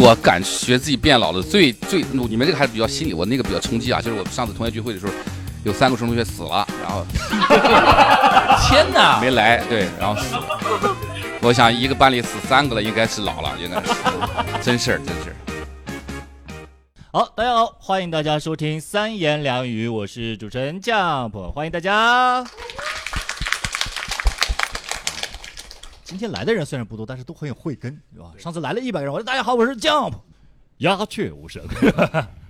[0.00, 5.12] 我感觉自己变老了，最最你们这个还是比较心理，我那个比较冲击啊，就是我上次同学聚会的时候，
[5.64, 7.04] 有三个初中同学死了，然后
[8.68, 9.18] 天哪！
[9.20, 10.44] 没来，对，然后死了。
[11.42, 13.92] 我想一个班里死三个了，应该是老了，应该是
[14.62, 15.36] 真事儿，真事儿。
[17.12, 22.44] 好，大家好，欢迎大家收听三言两语，我是主持人 Jump，欢迎大家。
[26.08, 28.32] 今天来的人虽然不多，但是都很有慧根，对吧？
[28.38, 30.14] 上次来了一百个人，我说大家好，我是 Jump，
[30.78, 31.62] 鸦雀无声。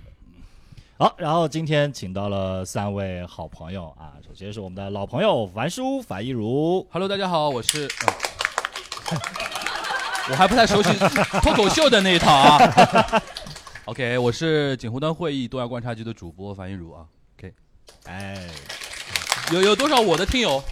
[0.97, 7.85] 好，然后今天请到了三位好朋友啊，首先是我们的老朋友樊叔樊一茹，Hello，大家好，我是，
[9.11, 9.17] 呃
[10.31, 10.97] 我还不太熟悉
[11.41, 13.21] 脱口秀的那一套啊。
[13.83, 17.05] OK，我是锦湖端会议东亚观察局的主播樊一茹啊。
[17.37, 17.53] OK，
[18.05, 18.47] 哎
[19.51, 20.63] 有有多少我的听友？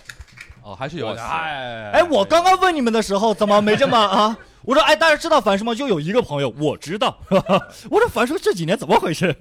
[0.68, 1.22] 哦，还是有的。
[1.22, 4.38] 哇塞哎哎，我刚刚问你们的时候，怎么没这么啊？
[4.68, 5.74] 我说，哎，大家知道樊叔吗？
[5.74, 7.18] 就有一个朋友，我知道。
[7.90, 9.34] 我说樊叔这几年怎么回事？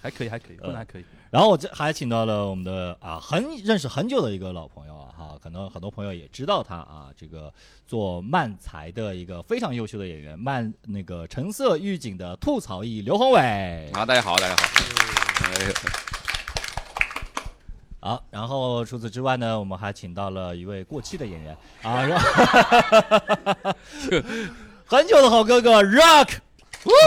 [0.00, 1.04] 还可以，还可以，混的还可以。
[1.28, 7.52] 然后我这还请到了我们的啊很认识很久的一个老朋友啊哈，可能很多朋友也知道他啊，这个
[7.86, 13.90] 做漫才的一个非常优秀的演员，漫那个橙色预警的吐槽艺刘宏伟。
[13.92, 14.62] 啊，大家好，大家好。
[15.42, 15.52] 哎
[18.06, 23.74] 好，然后除此之外呢，我们还请到了一位过气的演员啊，然后
[24.86, 26.36] 很久的好哥哥 Rock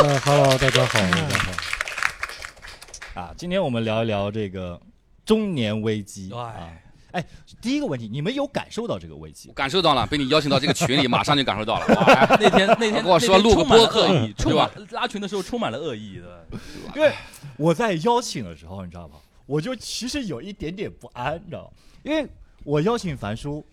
[0.03, 3.21] 呃，Hello，大家好，大家好。
[3.21, 4.77] 啊，今天我们聊一聊这个
[5.23, 6.51] 中年危机啊。
[6.57, 7.25] 哎，哎，
[7.61, 9.53] 第一个问题，你们有感受到这个危机？
[9.55, 11.85] 感受到了，被你邀请到这个群里，马上就感受到了。
[11.95, 14.05] 哇那天那天跟我说录个播客
[14.37, 16.45] 对吧拉群的时候充满了恶意的。
[16.93, 17.13] 因为
[17.55, 19.15] 我在邀请的时候，你知道吗？
[19.49, 21.71] 我就其实有一点点不安，你知道吗？
[22.03, 22.27] 因为
[22.63, 23.65] 我邀请樊叔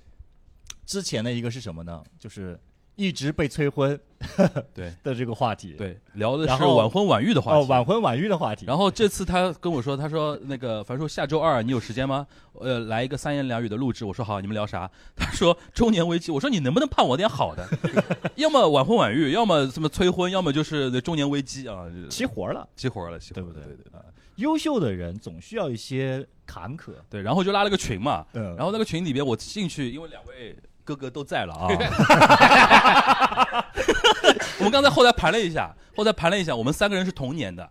[0.86, 2.02] 之前的一个是什么呢？
[2.18, 2.58] 就是
[2.94, 4.00] 一直被催婚
[4.72, 7.68] 对的这个话题，对，聊的然后是晚婚晚育的话哦，题。
[7.68, 8.64] 晚婚晚育的话题。
[8.64, 12.26] 然后这次他跟我说，他说那个樊叔下周二你有时间吗？
[12.54, 14.02] 呃，来一个三言两语的录制。
[14.06, 14.90] 我说好，你们聊啥？
[15.14, 16.32] 他说中年危机。
[16.32, 17.68] 我说你能不能盼我点好的？
[18.36, 24.00] 要么晚婚晚育，要么什么催婚，要么就是中年危机啊，齐活了，齐活了，起火了，对不对对对对
[24.36, 26.92] 优秀的人总需要一些坎坷。
[27.10, 27.20] 对。
[27.22, 31.68] 然后就拉了个群嘛，嗯然后那个群里边我进去，因为两位哥哥都在了啊。
[34.58, 37.68] 我们刚才后台盘了一下，后台盘了一下，我们三个人是同年的，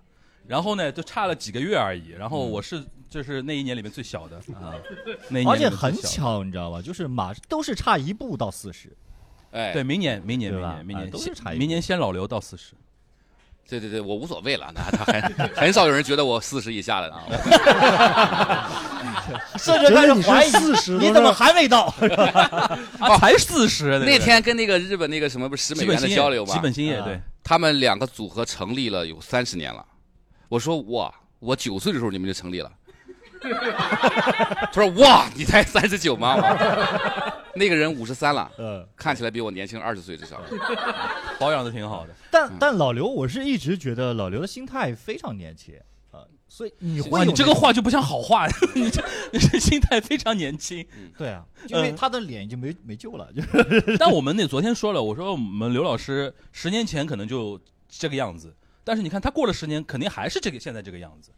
[0.47, 2.09] 然后呢就差了几个月而已。
[2.09, 4.75] 然后我是就是那一年里面最小的啊，
[5.29, 5.95] 那一年而且很。
[5.95, 6.81] 巧，你知道吧？
[6.81, 8.95] 就是马都是差一步到四十。
[9.51, 12.73] 哎，对，明年明年明年明啊年先都是差一步明年先老刘到四十。
[13.67, 15.21] 对对对，我无所谓了，那他很
[15.55, 17.23] 很少有人觉得我四十以下的啊。
[19.57, 21.85] 甚至 开始怀疑四十你是40你怎么还没到？
[22.99, 27.19] 啊，才四十那天跟那个日本那个什么不是十美元的交流吧基，本兴业啊对。
[27.43, 29.83] 他们两个组合成立了有三十年了。
[30.47, 32.71] 我说哇，我九岁的时候你们就成立了。
[34.71, 36.35] 他说哇，你才三十九吗？
[37.55, 40.41] 那个人五十三了，嗯，看起来比我年轻二十岁至少。
[41.39, 42.13] 保养的挺好的。
[42.29, 45.73] 但但老刘，我是一直觉得老刘的心态非常年轻
[46.11, 46.19] 啊，
[46.49, 48.45] 所以你会这个话就不像好话，
[48.75, 49.01] 你这
[49.31, 50.85] 你这心态非常年轻。
[51.17, 57.57] 对啊，因为嗯他的脸已经没没救了，就是但我们那昨天说了，我说我们刘老师十年前可能就
[57.87, 58.53] 这个样子，
[58.83, 61.31] 但是你看他过了十年，肯定还是这个现在这个样子，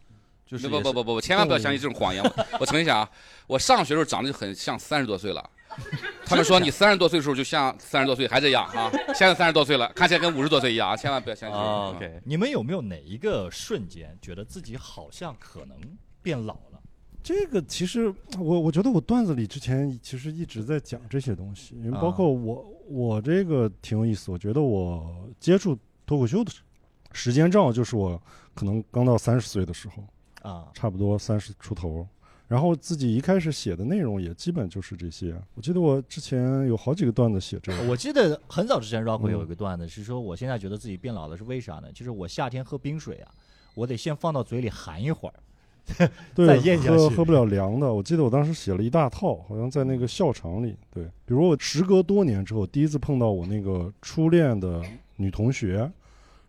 [0.47, 2.24] 就是是不不不不不，千万不要相信这种谎言。
[2.24, 3.12] 我我承认一下啊，
[3.46, 5.50] 我上学的时候长得就很像三十多岁了。
[6.25, 11.59] 他们说你三十多岁的时候就像三十多岁还这样啊，现在三十多岁了，看起来跟五十多岁一样啊，千万不要相信。
[11.59, 15.78] 啊，OK，你们有没有哪一个瞬间觉得自己好像可能
[16.24, 16.81] 变老了？
[17.22, 24.31] 这个其实我我觉得我段子里之前其实一直在讲这些东西，因为包括我、我这个挺有意思。
[24.31, 26.62] 我觉得我接触脱口秀的时
[27.12, 28.19] 时间正好就是我
[28.56, 30.03] 可能刚到三十岁的时候，
[30.47, 32.08] 啊，差不多三十出头。
[32.47, 35.35] 然后自己一开始写的内容也基本就是这些。
[35.53, 41.91] 我记得我之前有好几个段子写这个，我记得很早之前 Rock 嗯有一个段子是说，我现在觉得自己变老了是为啥呢？
[41.91, 43.29] 就是我夏天喝冰水啊，
[43.76, 45.34] 我得先放到嘴里含一会儿，
[45.84, 47.94] 再 对，咽下去喝喝不了凉的。
[47.94, 50.73] 我记得我当时写了一大套，好像在那个校场里。
[50.90, 54.82] 对，比如我时隔多年之后，第一次碰到我那个初恋的
[55.17, 55.91] 女同学，然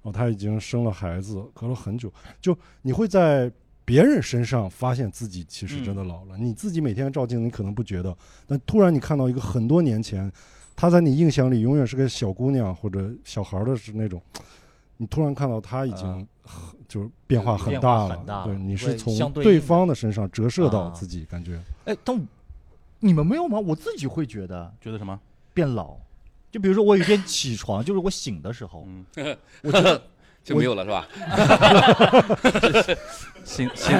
[0.04, 2.08] 后她已经生了孩子，隔了很久，
[2.40, 3.50] 就你会在
[3.88, 6.36] 别人身上发现自己其实真的老了。
[6.36, 8.14] 你自己每天照镜子，你可能不觉得，
[8.46, 10.30] 但突然你看到一个很多年前，
[10.76, 14.20] 她在你印象里永远是个小姑娘或者小孩儿的是那种。
[14.98, 16.06] 你突然看到她已经
[16.42, 22.20] 很就是变化很大了，大了对，你是从对方的身上折射到啊自己，感觉哎，但
[23.00, 23.58] 你们没有吗？
[23.58, 25.18] 我自己会觉得觉得什么？
[25.54, 25.96] 变老，
[26.50, 30.02] 就比如说我有一天起床，就是我醒的时候，嗯，我觉得
[30.44, 31.08] 就没有了是吧？
[33.44, 33.98] 醒醒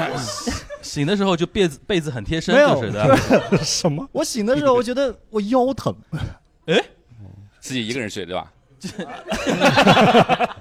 [0.83, 3.17] 醒的时候就被子被子很贴身，没有就是的。
[3.65, 4.09] 什么？
[4.13, 5.95] 我醒的时候，我觉得我腰疼。
[6.67, 6.81] 哎
[7.61, 8.53] 自己一个人睡对吧？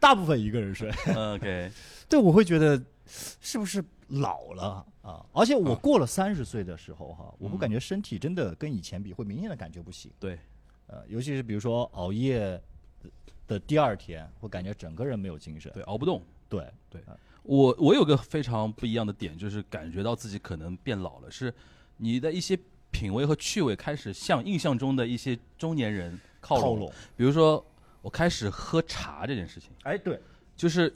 [0.00, 1.70] 大部分一个人睡，嗯 OK，
[2.08, 2.80] 对，我会觉得
[3.40, 5.24] 是不是老了啊？
[5.32, 10.10] 而且我过了三十岁的时候哈，我会感觉身体真的跟以前比，会明显的感觉不行。
[10.18, 10.38] 对，
[10.86, 12.60] 呃，尤其是比如说熬夜
[13.46, 15.70] 的第二天，我感觉整个人没有精神。
[15.72, 16.22] 对，熬不动。
[16.48, 16.66] 对。
[16.90, 17.00] 对。
[17.42, 21.54] 我我有个非常不一样的点，就是感觉到自己可能变老了，是
[21.98, 22.58] 你的一些
[22.90, 26.64] 品味和趣味开始向印象中的一些中年人靠拢。
[26.64, 26.92] 靠拢。
[27.16, 27.64] 比如说，
[28.02, 30.20] 我开始喝茶这件事情，哎，对，
[30.56, 30.92] 就是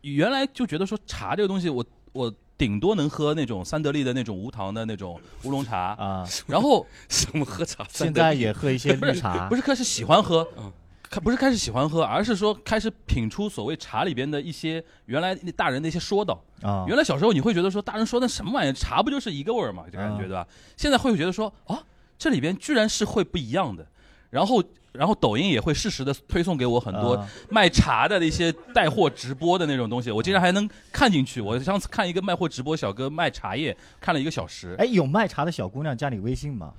[0.00, 7.86] 原来就觉得说茶这个东西我，我顶多能喝那种三得利的那种无糖的那种乌龙茶，啊，然后 什么喝茶？
[7.90, 10.48] 现在也喝一些绿茶， 不是开始喜欢喝。
[10.56, 10.72] 嗯，
[11.10, 16.40] 开不是开始喜欢喝，而是说开始品出所谓茶里边的一些原来那大人的一些说道。
[16.62, 20.46] 啊，原来小时候你会觉得说大人说的什么玩意儿，茶不就是一个味儿嘛，就感觉啊对吧？
[20.76, 21.82] 现在会觉得说啊，
[22.16, 23.84] 这里边居然是会不一样的。
[24.30, 24.62] 然后，
[24.92, 31.40] 然后抖音也会适时的推送给我很多啊卖茶的一些带货直播的那种东西，我竟然还能看进去。
[31.40, 36.72] 我上次看一个卖货直播小哥卖茶叶，看了一个小时，哎，有卖茶的小姑娘加你微信吗？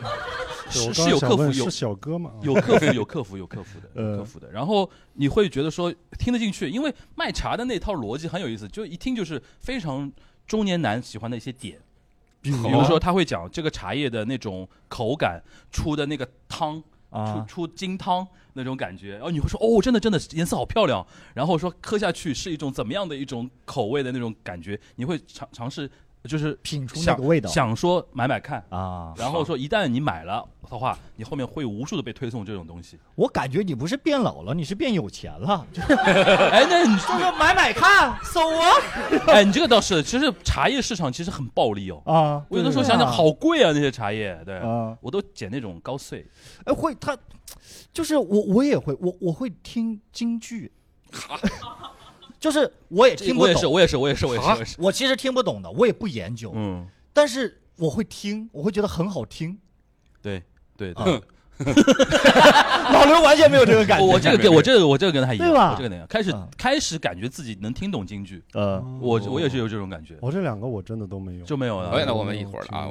[0.70, 2.32] 是是有客服有小哥吗？
[2.42, 4.50] 有客服，有客服，有客服的， 呃有客服的。
[4.50, 10.10] 然后你会觉得说听得进去，因为卖茶的那套逻辑很有意思，就一听就是非常
[10.46, 11.78] 中年男喜欢的一些点。
[12.40, 15.40] 比比如说，他会讲这个茶叶的那种口感，
[15.70, 25.88] 出的那个汤，啊出出金汤那种感觉，然后你会说哦，真的真的颜色好漂亮，然后说喝下去是一种怎么样的一种口味的那种感觉，你会尝尝试，
[26.24, 28.64] 就是品出那想个味道想说买买看。
[28.68, 29.12] 啊。
[29.16, 32.98] 然后说，一旦你买了的话，你后面会无数的被推送这种东西。
[33.14, 38.70] 我感觉你不是变老了，你是变有钱了，就 是哎，那你说说买买看，搜啊
[39.28, 42.02] 哎，你这个倒是，其实茶叶市场其实很暴利哦。
[42.06, 42.44] 啊！
[42.48, 46.26] 我有的时候想想，好贵啊，那些茶叶，对，啊，我都捡那种高碎。
[46.64, 47.16] 哎，会他
[47.92, 50.72] 就是我，我也会，我我会听京剧，
[52.42, 54.76] 就是我也听不我也是，懂，我也是，我也是，我也是，我也是。
[54.78, 59.56] 我其实听不懂的，我也不研究，嗯，但是我会听，我会觉得很好听。
[60.20, 60.42] 对
[60.76, 60.92] 对。
[61.62, 71.44] 老刘完全没有这个感觉，我这个跟我这个我这个跟他一样，对吧我这个那样，开始嗯开始感觉自己能听懂京剧，呃，我我也是有这种感觉，我这两个我真的都没有。
[71.44, 72.06] 就没有哎，了。
[72.06, 72.90] 那我们一会儿了啊。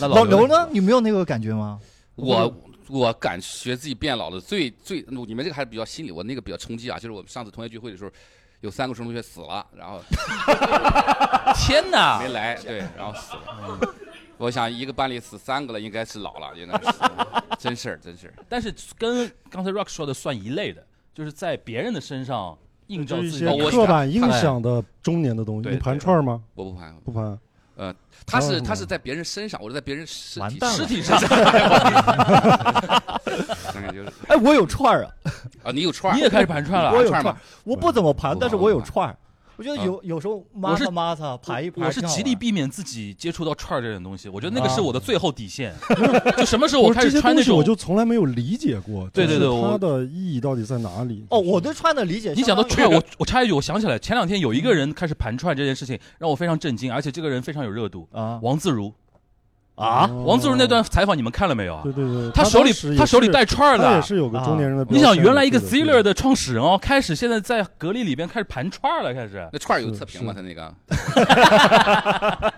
[0.00, 0.48] 那 老刘？
[0.48, 0.68] 呢？
[0.72, 1.78] 你没有那个感觉吗？
[2.16, 2.52] 我
[2.88, 6.96] 我感觉自己变老了，最最你们这个还是比较心理，我那个比较冲击啊。
[6.96, 8.10] 就是我们上次同学聚会的时候，
[8.60, 10.00] 有三个初中同学死了，然后
[11.56, 12.28] 天哪没！
[12.28, 13.94] 来，对，然后死了。
[14.38, 16.98] 我想一个班里死三个了，应该是老了，应该是
[17.58, 18.34] 真事儿，真事儿。
[18.48, 22.56] 但是跟刚才 Rock 说的算一类的，就是在别人的身上
[22.88, 26.42] 映照自己刻板印象的中年的东西，你盘串吗？
[26.54, 27.38] 我不盘，不盘。
[28.26, 28.62] 他是哦。
[28.66, 31.28] 他是在别人身上，我是在别人尸体尸体 身上，
[33.72, 35.10] 看看就是哎，我有串儿啊，
[35.64, 39.16] 啊，你有串儿，你也开始盘串了 我有串儿？，我不怎么盘，但是我有串儿。
[39.56, 45.74] 我觉得有有时候抹我是擦抹擦，盘一排，我是极力避免自己接触到串儿这种东西，我觉得那个啊是我的最后底线。
[46.36, 51.24] 就什么时候我开始穿那种东西我就从来没有理解过，对对对我它的意义到底在哪里？
[51.30, 58.06] 哦，我对串的理解，你讲到串，我我插一句，我想起来，前两天有一个人开始盘串这件事情，让我非常震惊，而且这个人非常有热度。
[58.12, 58.92] 啊王自如，
[59.76, 61.82] 啊，哦王自如那段采访你们看了没有啊？
[61.84, 63.94] 对对对，他手里他手里带串儿的。
[63.94, 64.98] 也是有个中年人的你。
[64.98, 69.48] 想，原来一个 Ziller 的创始人哦，开始现在在格力里边开始盘串儿了，开始。
[69.52, 70.32] 那串儿有测评吗？
[70.34, 70.74] 他那个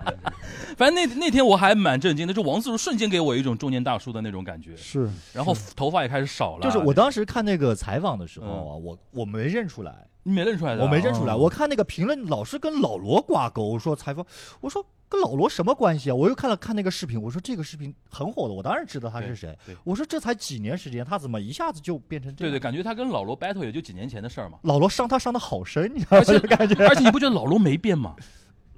[0.76, 6.62] 反正那那天我还蛮震惊的，就王自如瞬间给我一种中年大叔的那种感觉，是然后头发也开始少了。
[6.62, 11.32] 就是我当时看那个采访的时候嗯啊，我我没认出来，你没认出来的啊，我没认出来。
[11.32, 14.24] 哦我看那个评论老是跟老罗挂钩，说采访，
[14.60, 16.14] 我说跟老罗什么关系啊？
[16.14, 19.56] 我又看了看那个视频，我说这个视频很火的，我当然知道他是谁。
[19.84, 22.52] 我说这才几年时间，他怎么一下子就变成这样？
[22.52, 24.58] 对对，感觉他跟老罗 battle 也就几年前的事儿嘛。
[24.62, 26.24] 老罗伤他伤的好深，你知道吗？
[26.28, 26.86] 而且感觉。
[26.86, 28.14] 而且你不觉得老罗没变吗？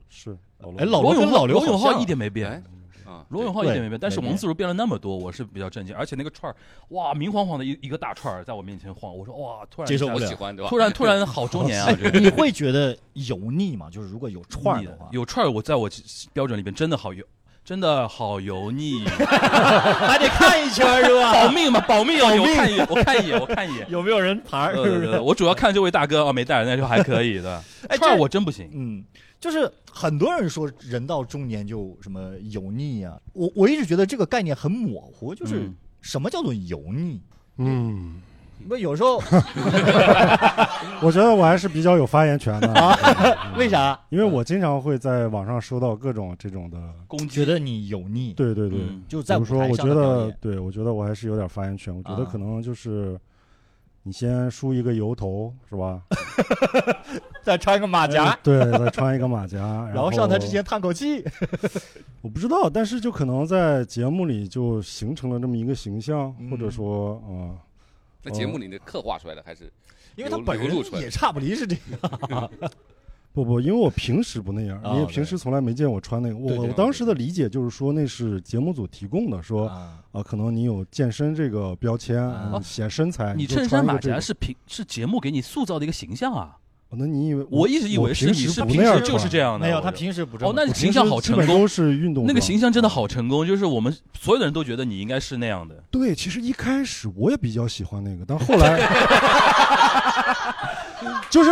[0.09, 2.63] 是老哎，老罗跟老刘永浩一点没变
[3.31, 5.95] 罗永浩一点没变，但是王自如变了那么多，我是比较震惊。
[5.97, 6.57] 而且那个串儿，
[6.89, 10.69] 哇，明晃晃的一一个大串儿在我面前晃，我说哇，突然接受不了我喜欢对吧？
[10.69, 11.91] 突然突然好中年啊！
[12.13, 13.89] 你会觉得油腻吗？
[13.91, 15.89] 就是如果有串儿的话，有串儿，我在我
[16.33, 17.25] 标准里边真的好油，
[17.65, 21.33] 真的好油腻， 还得看一圈儿是吧？
[21.33, 22.31] 保命嘛，保命啊！
[22.37, 23.87] 我看一眼，我看一眼，我看一眼。
[23.89, 24.75] 有没有人盘儿？
[24.75, 27.63] 呃，我主要看这位大哥啊，没带，那就还可以的。
[27.89, 29.05] 哎串儿这我真不行，嗯，
[29.41, 35.75] 就是很多人说人到中年就什么油腻啊，我我一直觉得这个概念很模糊，就是嗯。
[36.03, 37.21] 什么叫做油腻？
[37.59, 38.23] 嗯，
[38.67, 39.17] 不，有时候
[41.03, 44.01] 我觉得我还是比较有发言权的， 啊，为啥？
[44.09, 47.29] 因为我经常会在网上收到各种这种的，攻击。
[47.29, 49.03] 觉得你油腻，对对对，嗯。
[49.07, 51.95] 就在舞比如说，我觉得对，我觉得我还是有点发言权。
[51.95, 52.29] 我觉得啊。
[52.33, 53.21] 可能就是
[54.03, 56.03] 你先梳一个油头，是吧？
[57.43, 61.25] 再穿一个马甲哎，对，再穿一个马甲， 然然后上台之前叹口气，
[62.23, 67.57] 我不知道，但是就可能在节目里就形成了这么一个形象，嗯或者说，嗯、
[68.23, 69.71] 在节目里那刻画出来的还是
[70.17, 72.51] 因为他本人也差不离是这样。
[73.33, 76.37] 不不，因为我平时不那样，啊你也平时从来没见我穿那个。
[76.37, 86.57] 我我当时的理解就是说，那是节目组提供的，说啊、啊可能你有健身这个标签，啊嗯显身材，你衬衫马甲是平是节目给你塑造的一个形象啊！
[86.91, 89.65] 哦那你以为我一直以为是你是平时就是这样的。
[89.65, 95.77] 没有，他平时不这样哦，那你形象好成功都，是运动那个形象真的好成功，就是我们所有的人都觉得你应该是那样的。
[95.89, 98.81] 对，其实一开始我也比较喜欢那个，但后来，
[101.31, 101.51] 就是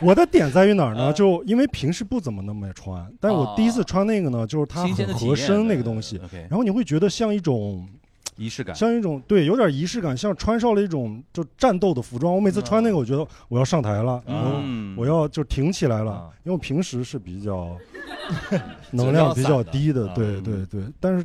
[0.00, 1.04] 我的点在于哪儿呢？
[1.06, 7.88] 啊就因为平时不怎么那么穿，但是我第一次穿那个呢，就是它很合身那个东西，然后你会觉得像一种
[8.36, 8.74] 仪式感。
[8.74, 12.34] 像一种对，有点仪式感，像穿上了一种就战斗的服装。
[12.34, 17.76] 我每次穿那个，我觉得我要上台了，我嗯，我要就挺起来了啊，因为我平时是比较
[18.92, 20.82] 能量比较低的啊，对对对。
[21.00, 21.24] 但是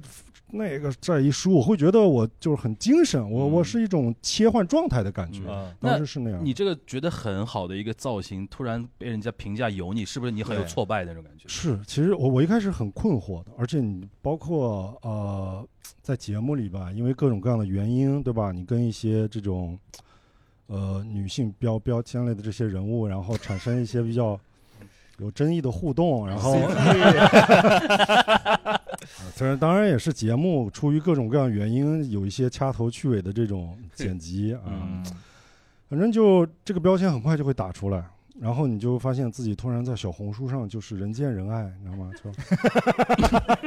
[0.51, 6.39] 那个这一梳，我会觉得我就是很精神，我嗯我是一种切换状态的感觉，啊，当时是那样。
[6.43, 11.47] 你这个觉得很好的一个造型，突然被人家评价油腻，是不是你很有挫败的那种感觉？
[11.47, 15.65] 是，其实我我一开始很困惑的，而且你包括呃，
[16.01, 18.51] 在节目里吧，因为各种各样的原因，对吧？
[18.51, 19.77] 你跟一些这种
[20.67, 24.39] 呃女性标标签类的这些人物，然后产生一些比较
[25.17, 28.80] 有争议的互动，然后啊
[29.33, 35.03] 虽然当然也是节目出于各种各样原因，有一些掐头去尾的这种剪辑啊，嗯，
[35.89, 38.03] 反正就这个标签很快就会打出来。
[38.39, 42.11] 然后你就发现自己突然在小红书上就是人见人爱，你知道吗？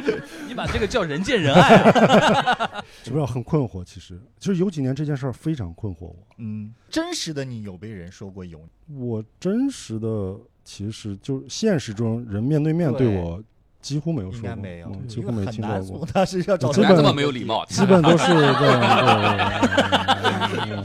[0.05, 0.13] 就
[0.49, 1.79] 你把这个叫人见人爱，
[3.05, 3.85] 知不知道很困惑。
[3.85, 6.17] 其实，其实有几年这件事儿非常困惑我。
[6.39, 8.61] 嗯，真实的你有被人说过有？
[8.89, 13.41] 我真实的其实就现实中人面对面对对我
[13.85, 18.55] 几乎没有说过，应该没有，嗯几乎没听到过，他是要找基本本来这么没有礼貌，基本都是这样。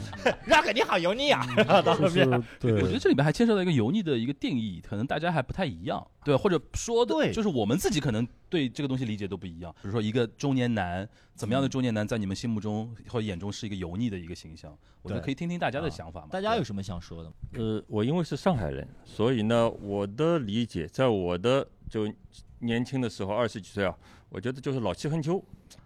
[0.46, 1.46] 那肯定好油腻啊！
[1.56, 9.74] 对当就时是对，我觉得这里面还牵涉到一个油腻的一个定义，可能大家还不太一样，对，或者说的，对就是我们自己可能对这个东西理解都不一样。
[9.80, 14.76] 比如说一个中年男，怎么样的中年男在你们心目中或者眼中是一个油腻的一个形象？
[15.02, 16.28] 我觉得可以听听大家的想法嘛。
[16.30, 17.32] 大家有什么想说的？
[17.58, 22.06] 呃，我因为是上海人，所以呢，我的理解，在我的就
[22.60, 23.94] 年轻的时候，二十几岁啊，
[24.28, 25.42] 我觉得就是老气横秋，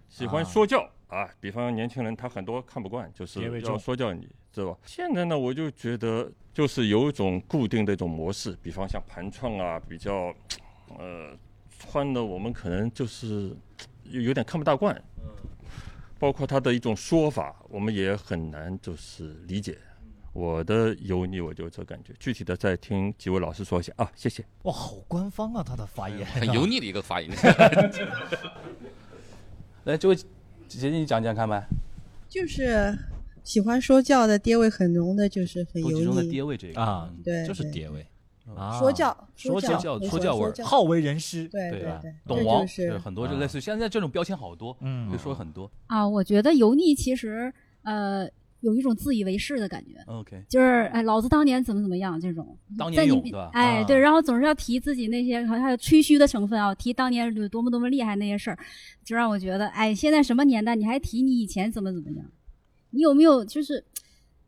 [0.09, 1.29] 喜欢啊说教啊。
[1.41, 4.79] 比方年轻人他很多看不惯，就是要说教你，知道吧？
[4.85, 10.35] 现在呢，我就觉得就是有一种固定的一种模式，比方像盘创啊，比较
[10.99, 11.37] 呃
[11.79, 13.57] 穿的我们可能就是
[14.05, 15.01] 有有点看不大惯，
[16.19, 19.79] 包括他的一种说法，我们也很难就是理解。
[20.35, 23.93] 我的油腻我就这感觉，具体的再听几位老师说一下。
[23.97, 24.45] 啊，谢谢。
[24.65, 26.27] 哇，好官方啊，他的发言。
[26.27, 27.31] 很油腻的一个发言。
[29.85, 30.27] 来，这位姐
[30.69, 31.65] 姐你讲讲看呗，
[32.29, 32.93] 就是
[33.45, 36.29] 喜欢说教的，爹味很浓的，就是很油腻。
[36.29, 36.81] 爹味这个。
[36.81, 37.71] 啊嗯对，就是对。
[37.71, 38.05] 爹味。
[38.57, 42.67] 啊，说教，说教，说教味好为人师，对对对对，懂王。
[42.67, 45.11] 是对很多就类似于现在这种标签好多，嗯。
[45.13, 45.71] 就说很多。
[45.87, 48.29] 啊，我觉得油腻其实呃
[48.65, 53.51] 有一种自以为是的感觉，OK，就是哎，老子当年怎么怎么样这种，当年勇对吧？
[53.53, 58.59] 哎，啊对，然后总是要提自己那些好像有吹嘘的成分啊，提当年有多么多么厉害那些事儿，
[59.05, 62.27] 就让我觉得，哎，现在什么年代你还提你以前怎么怎么样？
[62.91, 63.85] 你有没有就是，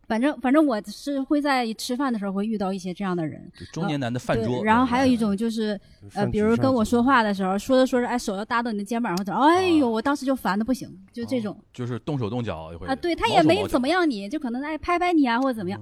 [0.07, 5.79] 反正反正我是会在吃饭的时候会遇到一些这样的人，就中年男的饭桌对，，然后还有一种就是
[6.15, 15.81] 呃，比如跟我说话的时候，说着说着，哎，手要搭到你的肩膀上，或者，哎呦，我当时就烦的不行，就这种就是动手动脚一会啊，对他也没怎么样，样你，就可能哎拍拍你啊，或者怎么样，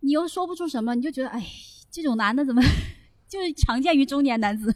[0.00, 1.42] 你又说不出什么，你就觉得哎，
[1.90, 2.60] 这种男的怎么
[3.26, 4.74] 就是常见于中年男子，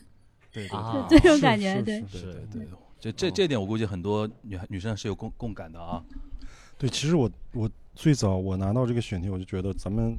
[0.51, 2.69] 对对啊这种感觉，对，对对对，
[2.99, 6.03] 这这这点我估计很多女女生是有共共感的啊。
[6.79, 7.69] 对，其实我我
[7.99, 10.17] 最早我拿到这个选题，我就觉得咱们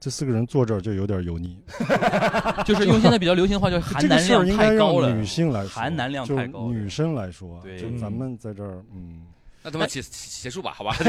[0.00, 1.62] 这四个人坐这儿就有点油腻。
[2.64, 5.18] 就是用现在比较流行的话，叫含 这个男量事儿应该太高了让。
[5.20, 9.26] 女性来说，含男量就太高了女生来说，对就咱们在这儿，嗯，
[9.66, 10.94] 那他妈结结束吧，好吧？
[10.96, 11.02] 不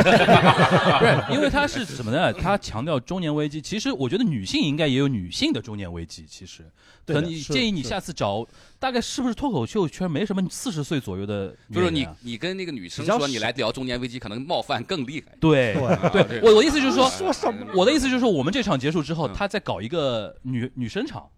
[1.05, 2.33] 是，因为他是什么呢？
[2.33, 3.61] 他强调中年危机。
[3.61, 6.25] 其实我觉得女性应该也有女性的中年危机。
[6.27, 6.65] 其实，
[7.05, 8.43] 可能是建议你下次找，
[8.79, 12.07] 大概是不是脱口秀圈没什么四十岁左右的女就是你？
[12.21, 15.37] 你跟那个女生说你来聊中年危机，可能冒犯更厉害。
[15.39, 15.75] 对
[16.11, 17.63] 对对，我我意思就是说，说什么？
[17.75, 21.29] 我的意思就是说，我们这场结束之后，嗯他再搞一个女女生场，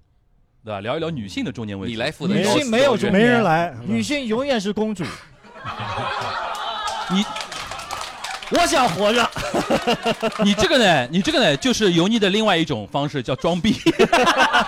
[0.64, 0.80] 对吧？
[0.80, 1.96] 聊一聊女性的中年危机。
[1.96, 5.04] 你来负责女性没有就没人来，女性永远是公主。
[7.12, 7.26] 你
[8.52, 9.30] 我想活着。
[10.44, 11.08] 你这个呢？
[11.12, 13.76] 你这个呢，就是油腻的另外一种方式，叫装逼。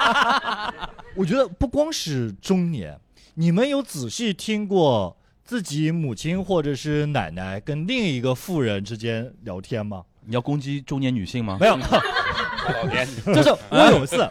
[1.15, 2.99] 我觉得不光是中年，
[3.33, 10.03] 你们有仔细听过自己母亲或者是奶奶跟另一个妇人之间聊天吗？
[10.23, 11.57] 你要攻击中年女性吗？
[11.59, 11.75] 没有，
[12.73, 14.29] 老年就是我有一次，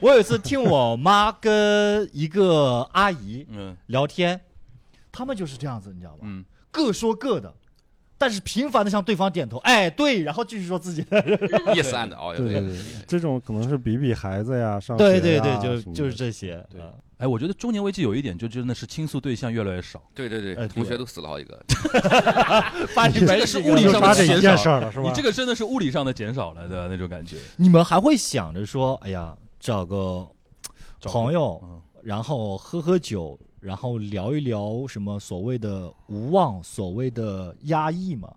[0.00, 4.40] 我有一次听我妈跟一个阿姨嗯聊天，
[5.12, 6.18] 他们就是这样子，你知道吗？
[6.22, 7.54] 嗯，各说各的，
[8.18, 11.22] 但是频繁的向对方点头，哎，对，然后继续说自己的。
[11.72, 12.76] yes and 哦，对对对，
[13.06, 16.56] 这种可能是比比孩子呀，上对对对，就就是这些。
[16.68, 20.02] 对嗯哎，我觉得中年危机有一点，就真的是倾诉对象越来越少。
[20.12, 21.64] 对对对，哎同学都死了好几个。
[22.88, 25.08] 发 你这个是物理上的减少了是吧？
[25.08, 26.88] 你这个真的是物理上的减少了，的？
[26.88, 27.36] 那种感觉。
[27.56, 30.26] 你们还会想着说，哎呀，找个
[31.00, 38.30] 找个朋友，嗯然后喝喝酒，然后聊一聊什么所谓的无望，所谓的压抑嘛？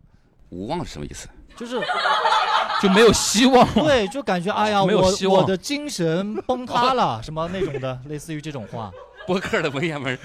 [0.52, 1.28] 无望是什么意思？
[1.58, 1.82] 就是
[2.82, 3.68] 就没有希望。
[3.74, 8.90] 对，就感觉哎呀，我 没有希望我的精神崩塌了， 什么那种的，类似于这种话。
[9.26, 10.18] 播客的文言文，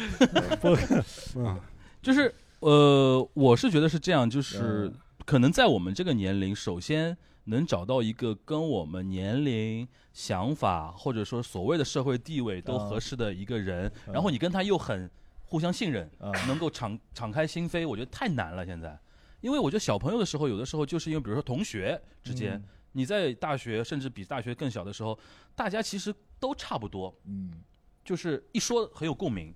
[1.34, 1.58] 嗯
[2.00, 4.94] 就是呃，我是觉得是这样，就是嗯
[5.26, 14.12] 可能在我们这个年龄，首先能找到一个跟我们年龄、想法或者说所谓的社会地位都嗯合适的一个人，嗯。
[14.14, 15.10] 然后你跟他又很
[15.44, 16.32] 互相信任，嗯。
[16.46, 18.64] 能够敞敞开心扉，我觉得太难了。
[18.64, 18.98] 现在，
[19.40, 22.64] 因为我觉得小朋友的时候，有的时候就是因为比如说同学之间，嗯。
[22.92, 25.18] 你在大学甚至比大学更小的时候，
[25.54, 27.62] 大家其实都差不多，嗯。
[28.04, 29.54] 就是一说很有共鸣。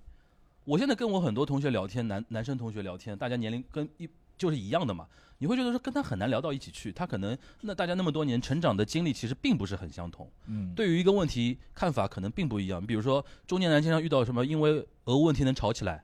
[0.63, 5.07] 我现在跟我很多同学聊天，男男生同学聊天，大家年龄跟一就是一样的嘛，
[5.39, 12.85] 你会觉得说跟他很难聊到一起去，他可能那大家那么多年成长的经历其实并不是很相同，嗯，对于一个问题看法可能并不一样。
[12.85, 16.03] 比如说中年男经常遇到什么，因为俄乌问题能吵起来。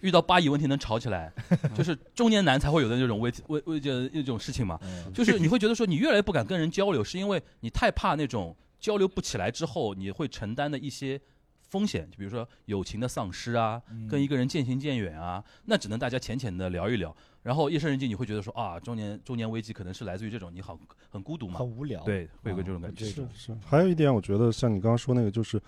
[0.00, 1.32] 遇到巴以问题能吵起来，
[1.72, 4.76] 就是中年男才会有的那种危危危这一种事情嘛。
[4.82, 11.20] 嗯就是你会觉得说你越来越不敢跟人交流，是因为你太怕那种交流不起来之后你会承担的一些
[11.68, 14.06] 风险，就比如说友情的丧失啊，嗯。
[14.08, 17.14] 跟一个人渐行渐远啊，那只能大家浅浅的聊一聊。
[17.42, 22.02] 然后夜深人静，你会觉得说啊，中年中年危机可能是来自于这种你好很孤独嘛很，无聊。
[22.02, 23.04] 对，会有个这种感觉。
[23.04, 25.60] 这是是，还有一点，我觉得像你刚刚说那个，就是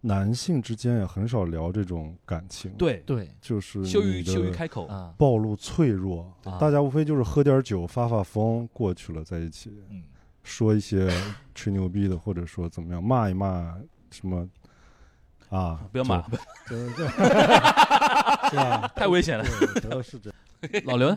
[0.00, 6.56] 男性之间也很少聊这种感情，，对，对就是羞于羞于开口，啊，暴露脆弱，啊。
[6.58, 10.02] 大家无非就是喝点酒发发疯过去了，在一起嗯。
[10.44, 11.10] 说一些
[11.54, 13.76] 吹牛逼的，或者说怎么样骂一骂
[14.10, 14.48] 什么
[15.50, 16.22] 啊，不要骂，
[16.68, 17.08] 对， 对
[18.50, 18.90] 是吧？
[18.96, 19.44] 太危险了。
[19.44, 20.30] 对，主要是这。
[20.84, 21.08] 老刘，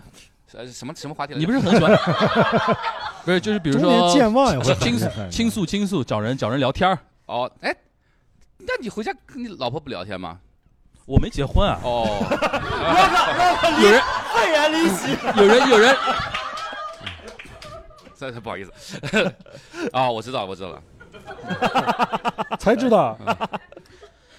[0.54, 1.34] 呃，什么什么话题？
[1.36, 1.96] 你不是很喜欢？
[3.26, 6.98] 不是，就是比如中年说健忘也会倾诉倾诉倾诉，找人找人聊天儿。
[7.26, 7.76] 哦，哎，
[8.58, 10.40] 那你回家跟你老婆不聊天吗？
[11.06, 12.06] 我没结婚啊，哦，
[13.82, 14.02] 有人
[14.34, 15.18] 愤然离席。
[15.36, 15.96] 有人有人，
[18.16, 18.72] 这不好意思。
[19.92, 20.82] 啊，我知道，我知道了，
[22.60, 23.18] 才知道，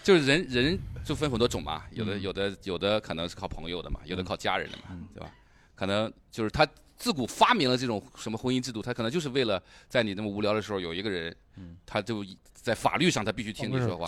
[0.02, 5.32] 就是人人就分很多种嘛，有的嗯有的有的可能是靠朋友的嘛，有的靠家人的嘛嗯，对吧？
[5.74, 14.06] 可能就是他自古发明了这种什么婚姻制度，他可能就是为了在你那么无聊的时候有一个人嗯，他就在法律上他必须听你说话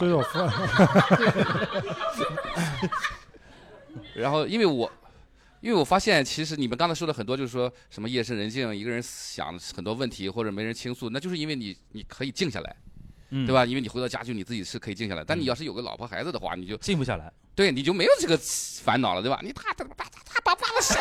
[4.15, 4.91] 然后因为我。
[5.61, 12.94] 因为我发现，其实你们刚才说的很多，就是说什么夜深人静，一个人想很多问题，或者没人倾诉，那就是因为你你可以静下来，嗯
[13.47, 13.53] 对？
[13.53, 13.65] 吧？
[13.65, 15.25] 因为你回到家就你自己是可以静下来。
[15.27, 17.33] 但你要是有个老婆孩子的话，你就静不下来。
[17.55, 18.37] 对你就没有这个
[18.83, 19.41] 烦恼了，对吧？
[19.43, 21.01] 你他他他他他爸爸了啥？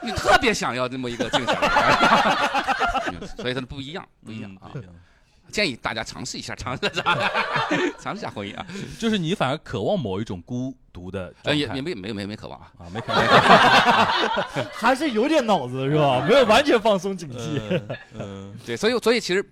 [0.00, 4.70] 你特别想要这么一个静下来，嗯所以它不一样，不一样啊！
[4.74, 4.84] 嗯
[5.50, 7.02] 建议大家尝试一下，尝试一下，
[7.98, 8.66] 尝试一下婚姻啊！
[8.98, 13.24] 就是你反而渴望某一种孤独的呃，状态也也没没没没渴望啊，啊，没渴望。
[14.70, 16.22] 还是有点脑子是吧？
[16.28, 17.58] 没有完全放松警惕。
[17.62, 19.42] 嗯嗯对，所以所以其实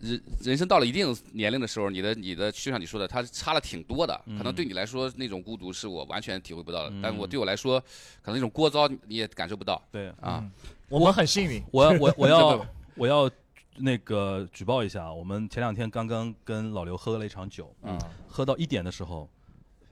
[0.00, 4.14] 人人生到了一定年龄的时候，你的你的就像你说的，它差了挺多的。
[4.38, 7.80] 可能嗯对你来说，那种孤独是我完全体会不到的，嗯但我对我来说，
[8.22, 10.44] 可能那种聒噪你也感受不到对，啊。
[10.88, 11.62] 我们很幸运。
[11.72, 13.30] 我 我我要我要
[13.76, 19.28] 那个举报一下，我们前两天刚刚跟老刘喝了一场酒，嗯喝到一点的时候，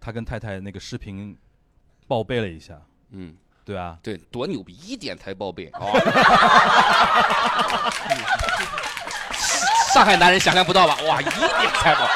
[0.00, 1.36] 他跟太太那个视频
[2.06, 3.34] 报备了一下，嗯，
[3.64, 5.80] 对啊，对，多牛逼，一点才报备啊！
[9.92, 10.96] 上海男人想象不到吧？
[11.06, 11.34] 哇， 一点
[11.74, 12.08] 才报，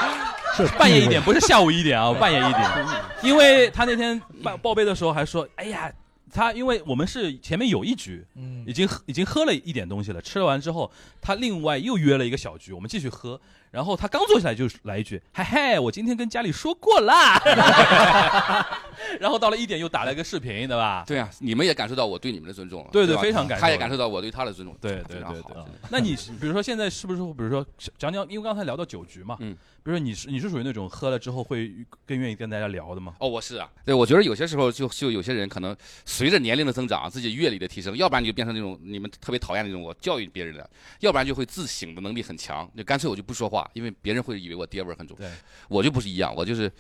[0.57, 2.71] 是半夜一点，不是下午一点啊，半夜一点。
[3.23, 5.93] 因为他那天报报备的时候还说，哎呀，
[6.33, 13.39] 他因为我们是前面有一局，嗯已经已经喝了一点东西了，吃了完之后，他另外又约了一个小局，我们继续喝。
[13.71, 17.41] 然后他刚坐下来就来一句：“嘿嘿，我今天跟家里说过啦。
[19.21, 21.05] ”然后到了一点又打了一个视频，对吧？
[21.07, 25.65] 对啊，你们也感受到我对你们的尊重了，对对吧非常感谢他也感受到我对他的尊重，对对非常好对对。
[25.91, 27.65] 那你比如说现在是不是，比如说
[27.99, 29.53] 讲讲，因为刚才聊到酒局嘛，嗯，
[29.83, 31.71] 比如说你是你是属于那种喝了之后会
[32.07, 33.15] 更愿意跟大家聊的吗？
[33.21, 40.69] 哦，我是啊，对，我觉得有些时候就就有些人可能随着年龄的增长，自己阅历的提升，要不然你就变成那种你们特别讨厌那种我教育别人的，
[41.01, 45.17] 要不然就会自省的能力很强，就干脆我就不说话，因为别人会以为我爹味儿很重。
[45.17, 45.31] 对，
[45.69, 46.71] 我就不是一样，我就是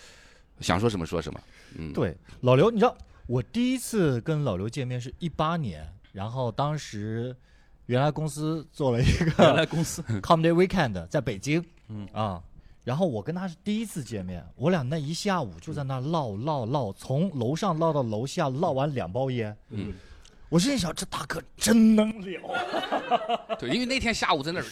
[0.60, 1.40] 想说什么说什么。
[1.78, 7.36] 嗯，，对，老刘，你知道我第一次跟老刘见面是一八年，然后当时
[7.86, 12.42] 原来公司做了一个原来公司 Comedy Weekend 在北京，嗯啊，
[12.84, 19.56] 然后我跟他是第一次见面，我俩那一下午就在那唠唠唠，从楼上唠到楼下，唠完两包烟。
[19.70, 19.92] 嗯，
[20.48, 22.40] 我心里想，这大哥真能聊。
[23.58, 24.64] 对，因为那天下午在那儿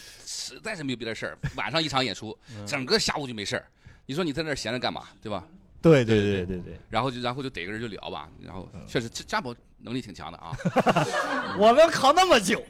[0.45, 3.65] 实在是没有别的事儿， 晚上一场演出，整个下午就没事儿。
[4.05, 5.43] 你说你在那儿闲着干嘛，对吧？
[5.81, 10.51] 对对对对对，然后就然后就逮个人就聊吧，然后确实这占卜能力挺强的啊。
[11.59, 12.63] 我们扛那么久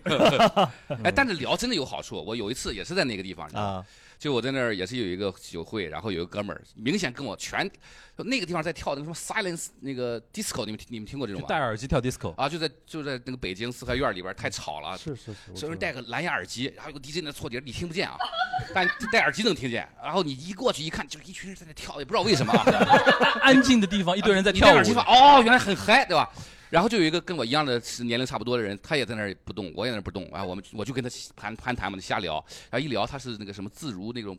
[1.03, 2.21] 哎，但是聊真的有好处。
[2.23, 3.85] 我有一次也是在那个地方，啊！
[4.17, 7.69] 就我在那儿也是有一个酒会，然后有一个哥们儿明显跟我全
[8.17, 11.47] 那个地方在跳那个什么 silence 那个 disco，你们听你们听过这种吗？
[11.49, 18.15] 戴耳机跳 disco，啊，就在就在那个北京四合院里边太吵了，是是是，所有人戴个蓝牙耳机，然后有个 DJ 在那错碟，你听不见啊，
[18.73, 19.87] 但戴耳机能听见。
[20.01, 22.63] 然后你一过去一看，就一群人在那跳，也不知道为什么啊。
[23.43, 26.31] 安静的地方一堆人在跳舞你戴耳机发，哦，原来很嗨，对吧？
[26.75, 30.43] 然后就有一个跟我一样的是年龄差不多的人，他也在那儿不动，我也在那儿不动啊。
[30.43, 32.33] 我们我就跟他攀攀谈嘛，瞎聊。
[32.69, 34.37] 然后一聊，他是那个什么自如那种，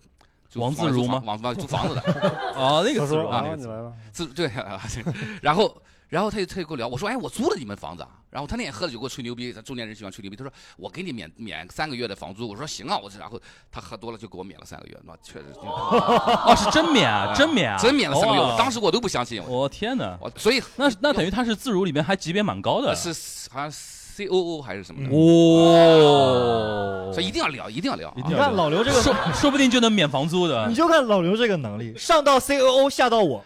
[0.50, 2.02] 就王自如吗房房租房子的，
[2.54, 4.78] 哦，那个自如啊那个自对，啊
[5.40, 8.08] 然后然后他就他就跟我聊，我说哎，我租了你们房子啊。
[8.30, 13.40] 然后他那天喝了酒给我吹牛逼，他中年人喜欢吹牛逼，他说我给你免免三个月的房租，我说行啊，我这然后
[13.70, 23.72] 他喝多了就给我免了三个月，那确实哦是真免啊，真免啊，真免了三个月，我当时我都不相信，我我天哪，我所以那那等于他是自如里面还级别蛮高的，是好像
[24.16, 28.08] C O O 还是什么的，哦，所以一定要聊，一定要聊。
[28.08, 30.66] 啊，你看老刘这个说说不定就能免房租的。
[30.68, 30.74] 你。
[30.74, 33.44] 就看老刘这个能力，上到 COO，下到我，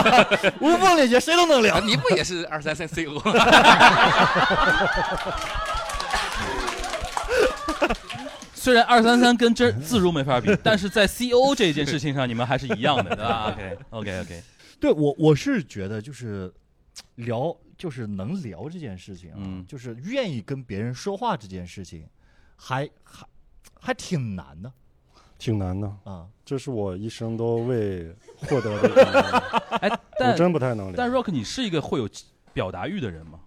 [0.62, 1.76] 无缝链接，谁都能聊。
[1.76, 1.82] 啊。
[1.84, 3.20] 你不也是二三三 C O？
[8.54, 14.42] 虽然二三三跟真自如没法比，但是在 C O 这件事情上，你们还是一样的，对吧？OK OK OK，
[14.80, 16.50] 对我我是觉得就是
[17.16, 22.06] 聊，就是能聊这件事情啊，嗯就是愿意跟别人说话这件事情，
[22.56, 23.26] 还还
[23.80, 24.70] 还挺难的
[25.38, 25.88] 挺难的。
[26.04, 26.28] 啊。
[26.44, 29.38] 这是我一生都未获得的
[29.80, 32.08] 哎，我但真不太能但聊，Rock，你是一个会有
[32.52, 33.40] 表达欲的人吗？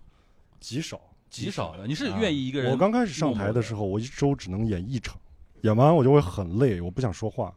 [0.60, 1.02] 极少。
[1.30, 2.72] 极少的，你是愿意一个人。
[2.72, 5.18] 我刚开始上台的时候，我一周只能演一场，
[5.62, 7.54] 演完我就会很累，我不想说话。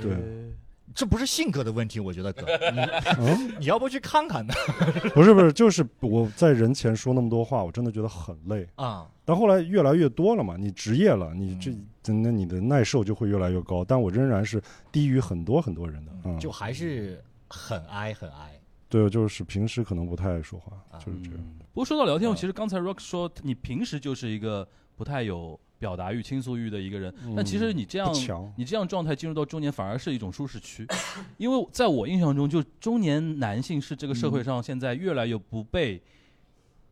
[0.00, 0.54] 对，
[0.94, 2.80] 这不是性格的问题，我觉得哥，你
[3.18, 4.52] 嗯， 你要不去看看呢？
[5.14, 8.66] 不是不是，就是我在人前说那么多话，我真的觉得很累。
[8.76, 11.70] 啊，但后来越来越多了嘛，你职业了，你这
[12.08, 16.12] 嗯那你的耐受就会越来越高，但我仍然是低于很多很多人的。
[16.24, 18.58] 嗯，就还是很哀很哀。
[18.88, 21.38] 对，就是平时可能不太爱说话，啊就是这样。
[21.72, 27.34] 不过说到聊天，我其实刚才 Rock 说你平时就是一个不太有表达欲、倾诉欲的一个人，嗯。
[27.34, 28.08] 但其实你这样
[28.56, 30.86] 你这样状态进入到中年反而是一种舒适区，
[31.38, 36.00] 因为在我印象中，就中年男性是这个社会上现在越来越不被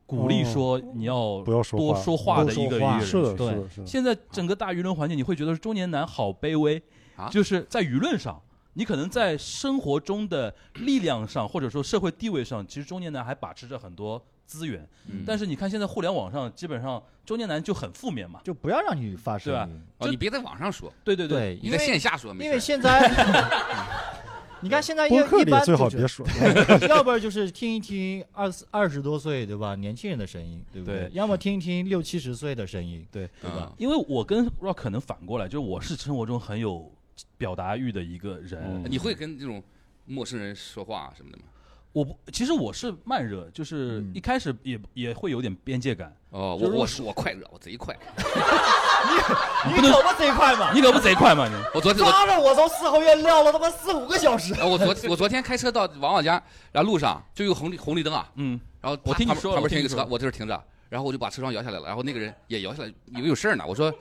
[0.06, 3.00] 鼓励说你要哦不要说多说话的一个人。
[3.00, 3.86] 是的，群是的，是的。
[3.86, 6.82] 现在整个大舆论环境，你会觉得中年男好卑微，
[7.14, 7.28] 啊？
[7.28, 8.42] 就是在舆论上，
[8.74, 14.20] 你可能在生活中的力量上，或者说社会地位上，其实中年男还把持着很多
[14.50, 14.86] 资源。
[15.06, 18.40] 嗯但是你看现在互联网上，基本上中年男就很负面嘛。
[18.42, 19.68] 就不要让你发声对吧。
[19.98, 23.08] 哦，你别在网上说，对对，对，你在因为线下说没，因为现在
[24.62, 26.26] 你看现在一一般最好别说。
[26.88, 31.08] 要不然就是听一听二十二十多岁对吧年轻人的声音，对不对？
[31.08, 33.72] 对要么听一听六七十岁的声音，对对吧？
[33.78, 36.92] 因为我跟 Rock 可能反过来，就是我是生活中很有
[37.38, 38.60] 表达欲的一个人。
[38.66, 39.62] 嗯你会跟这种
[40.04, 41.44] 陌生人说话什么的吗？
[41.92, 46.14] 我不，其实我是慢热，就是嗯一开始也也会有点边界感。
[46.30, 47.96] 哦，我我是我快热，我贼快。
[49.66, 50.70] 你不能可不贼快吗！
[50.72, 51.48] 你可不贼快吗？
[51.48, 54.54] 你我昨天我抓着我从四合院撂了他妈四五个小时。
[54.54, 63.64] 呃我昨我昨天开车到王王家，然后路上就有红绿红绿灯啊，嗯，然后我听你说旁边停一个车，我听你说了我这儿停着，然后我就把车窗摇下来了，然后那个人也摇下来，以为有事儿呢。
[63.66, 63.92] 我说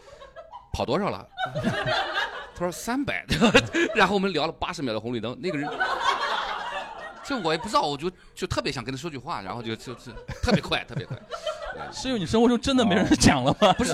[0.72, 1.28] 跑多少了？
[2.56, 3.26] 他说三百，
[3.96, 5.68] 然后我们聊了八十秒的红绿灯，那个人。
[7.30, 10.12] 就我也不知道，我就就特别想跟他说句话，然后就就就
[10.42, 11.16] 特别快，特别快。
[11.94, 13.72] 是因为你生活中真的没人讲了吗？
[13.78, 13.94] 不是，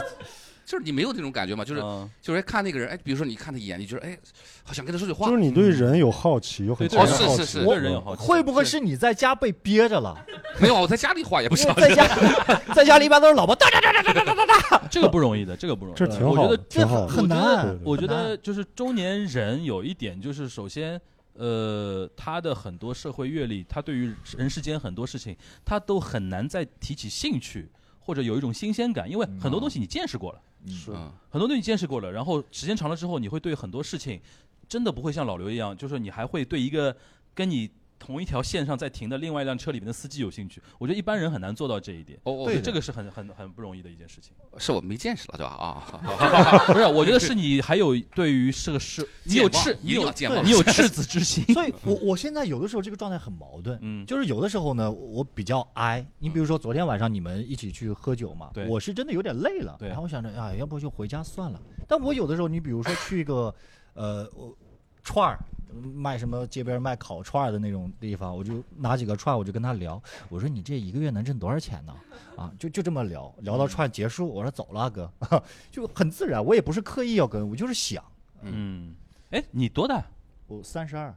[0.66, 1.66] 就是你没有那种感觉吗？
[1.66, 4.18] 就是嗯就是看那个人，哎，比如说你看他一眼，你觉得哎，
[4.64, 5.34] 好想跟他说句话就。
[5.34, 7.38] 是你对人有好奇，有很对强的好奇。
[7.38, 10.18] 是是是对人有好奇会不会是你在家被憋着了？
[10.60, 11.74] 没有，我在家里话也不少。
[11.74, 12.08] 在家，
[12.74, 15.98] 在家里一般都是老婆哒哒哒哒哒哒哒哒哒，这个不容易的，这个不容易。
[15.98, 17.06] 这挺好，我觉得挺好。
[17.06, 21.00] 很难我觉得就是中年人有一点，就是首先，
[21.38, 27.70] 呃，他的很多社会阅历，他对于人世间很多事情，他都很难再提起兴趣，
[28.00, 30.92] 或者有一种新鲜感，因为很多东西你见识过了，是。
[30.92, 34.22] 嗯，很多东西你见识过了，然后时间长了之后，你会对很多事情
[34.68, 36.96] 真的不会像老刘一样，就是你还会对一个
[37.34, 37.70] 跟你
[38.06, 40.62] 同一条线上在停的另外一辆车里面的司机有兴趣。
[40.78, 42.20] 我觉得一般人很难做到这一点。
[42.24, 44.34] 哦哦，对这个是很很很不容易的一件事情。
[44.60, 45.54] 是我没见识了，对吧？
[45.56, 50.14] 啊， 不是，我觉得是你还有对于这个事，你有赤，你有
[50.44, 51.44] 你有赤子之心。
[51.54, 56.06] 所以我我现在有的时候这个状态很矛盾，嗯，就是有的时候呢，我比较哀。
[56.20, 61.60] 你比如说昨天晚上你们一起去喝酒嘛，对我是真的有点累了，对然后我想着啊，要不就回家算了。
[61.88, 63.54] 但我有的时候，你比如说去一个
[63.96, 64.56] 呃我
[65.04, 65.40] 串儿。
[65.74, 70.02] 卖什么街边卖烤串的那种地方，我就拿几个串，我就跟他聊。
[70.30, 71.94] 我说你这一个月能挣多少钱呢？
[72.36, 75.12] 啊，就就这么聊，聊到串结束，我说走了哥，
[75.72, 76.44] 就很自然。
[76.44, 78.04] 我也不是刻意要跟，我就是想。
[78.42, 78.94] 嗯，
[79.32, 80.04] 哎，你多大？
[80.48, 81.16] 我三十二，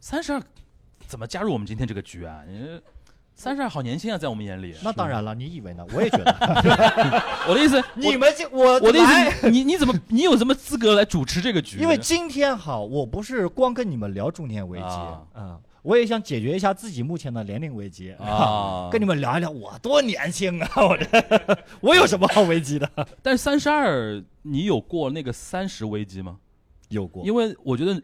[0.00, 0.42] 三十二，
[1.06, 2.44] 怎么加入我们今天这个局啊？
[2.46, 2.80] 你
[3.38, 4.74] 三十二好年轻啊，在我们眼里。
[4.82, 5.86] 那当然了，你以为呢？
[5.92, 6.24] 我也觉得。
[7.46, 11.78] 我的意思，你们这我我的意思，你你怎么你有什么资格来主持这个局？
[11.78, 22.90] 因为今天好，我不是光跟你们聊中年危机啊啊，我也想解决一下自己目前的年龄危机啊跟你们聊一聊我多年轻啊，我这我有什么好危机的？
[23.22, 26.38] 但是三十二，你有过那个三十危机吗？
[26.88, 28.00] 有过因为我觉得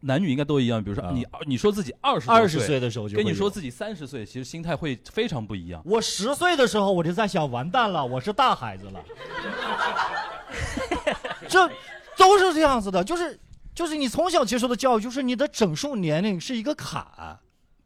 [0.00, 0.82] 男女应该都一样。
[0.82, 5.82] 比如说啊你你说自己二十二十岁的时候就跟你说自己三十岁，其实心态会非常不一样。
[5.84, 9.04] 我十岁的时候我就在想，完蛋了，我是大孩子了。
[11.48, 11.68] 这
[12.16, 13.38] 都是这样子的，就是
[13.74, 17.38] 就是你从小接受的教育，就是你的整数年龄是一个坎，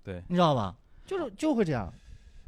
[0.02, 0.74] 对，你知道吧？
[1.06, 1.92] 就是就会这样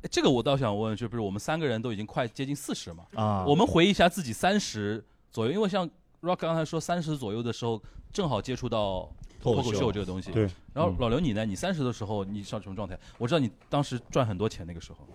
[0.02, 3.44] 哎这个我倒想问，就比如我们三个人都已经快接近四十嘛，啊。
[3.46, 5.88] 我们回忆一下自己三十左右，因为像
[6.22, 7.82] Rock 刚才说三十左右的时候，
[8.14, 10.30] 正好接触到脱口秀秀这个东西。
[10.30, 10.44] 对。
[10.72, 11.44] 然后嗯老刘你呢？
[11.44, 12.98] 你三十的时候你上什么状态？
[13.18, 15.06] 我知道你当时赚很多钱那个时候。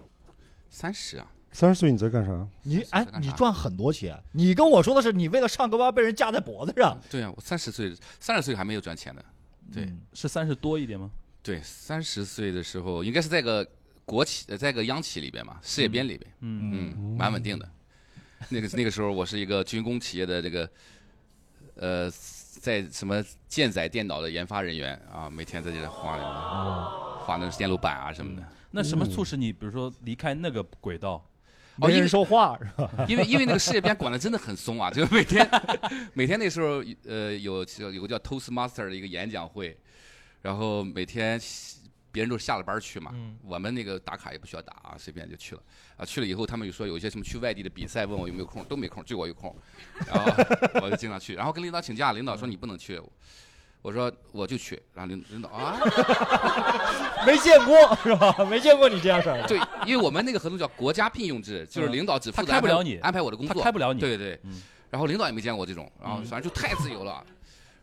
[0.70, 2.48] 三十啊，三十岁你在干啥？
[2.62, 6.96] 你哎你赚很多钱，你跟我说的是你为了上个班被人架在脖子上。
[7.10, 9.24] 对啊，我三十岁，三十岁还没有赚钱呢。
[9.74, 11.10] 对嗯是三十多一点吗？
[11.42, 13.66] 对，三十岁的时候应该是在个
[14.06, 17.68] 国企，呃在个央企里边嘛，事业编里边，嗯，嗯，蛮稳定的。
[18.50, 20.70] 那个那个时候，我是一个军工企业的这个，
[21.76, 22.12] 呃，
[22.60, 28.44] 在什么舰载电脑的研发人员啊，每天在这里画那个画那个电路板啊什么的。
[28.72, 31.24] 那什么促使你，比如说离开那个轨道？
[31.82, 33.06] 哦，因为说话 是吧？
[33.08, 35.50] 因为因为那个事业编管的真的很松啊，就是每天
[36.14, 39.78] 每天那时候呃有有个叫 Toastmaster 的一个演讲会，
[40.42, 41.40] 然后每天
[42.12, 45.62] 别人都是下了班去嘛，嗯我们那个打卡也不需要打啊，随便就去了
[45.98, 46.06] 啊。
[46.06, 49.56] 去了以后，他们有说有一些什么去外地的比赛，问我有没有空，都没空，就我有空，
[50.08, 50.32] 然后
[50.82, 53.02] 我就经常去，然后跟领导请假，领导说你不能去。
[53.82, 55.80] 我说我就去，然后领领导啊，
[57.26, 58.36] 没见过是吧？
[58.50, 59.48] 没见过你这样式儿的。
[59.48, 64.00] 对，因为我们那个合同叫国家聘用制，就是嗯领导只负责安排我的工作，他开不了你。
[64.02, 67.26] 对对嗯，然后领导也没见过这种，然后嗯反正就太自由了，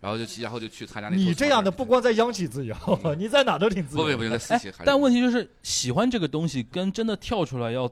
[0.06, 1.20] 然后就去然后就去参加那个。
[1.20, 2.76] 你这样的不光在央企自由，
[3.18, 4.04] 你在哪都挺自由。
[4.04, 7.90] 不不不，在私哎企还，但问题就是喜欢这个东西，跟真的跳出来要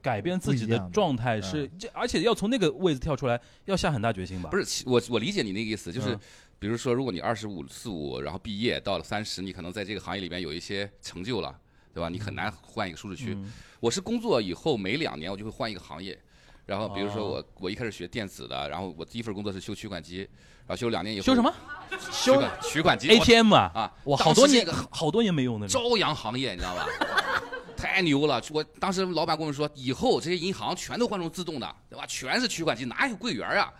[0.00, 4.48] 改变自己的状态是，这而且要从那个位置跳出来，要下很大决心吧？
[4.48, 6.20] 不是其我我理解你那个意思，就是嗯
[6.60, 11.58] 比如说，如果你二十五四五，然后毕业到了三十，你可能在这个行业里边有一些成就了，
[11.92, 12.08] 对吧？
[12.08, 13.34] 你很难换一个舒适区。
[13.34, 16.16] 嗯我是工作以后每两年我就会换一个行业，
[16.66, 21.52] 然后比如说哦我我一开始学电子的，然后我第一份工作是修取款机，然后修了两年以后修什么
[22.10, 23.70] 取款取款机 ATM 啊？
[23.74, 25.68] 啊，哇，好多年好多年没用的了。
[25.68, 26.86] 朝阳行业，你知道吧？
[27.76, 28.42] 太牛了！
[28.50, 32.04] 我当时老板跟我们说，以后这些银行全都换成自动的，对吧？
[32.06, 33.72] 全是取款机，哪有柜员啊？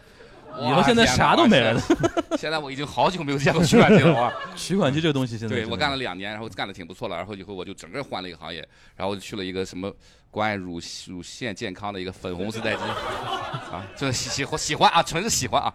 [0.58, 1.80] 以后现在啥都没了。
[2.36, 4.32] 现在我已经好久没有见过取款机了哇！
[4.56, 9.92] 取款机这个东西现在对我干了了两年，然后干的挺不错了，然后以后我就整个换了一个行业，然后就去了一个什么
[10.28, 12.82] 关爱乳乳腺健康的一个粉红丝带机，
[13.70, 15.72] 啊，这喜喜欢喜欢啊，纯是喜欢啊，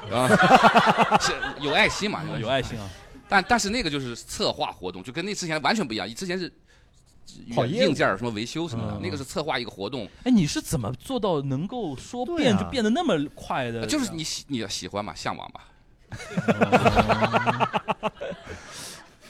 [0.12, 2.88] 啊， 是有爱心嘛，有爱心啊。
[3.28, 6.08] 但但是那个就是策划活动，就跟那之前完全不一样。
[6.14, 6.50] 之前是
[7.54, 13.86] 跑硬件什么维修什么的，嗯那个是策划一个活动，哎，你是怎么做到能够说变就变得那么快的？
[13.86, 15.60] 就是你喜你喜欢嘛，向往嘛。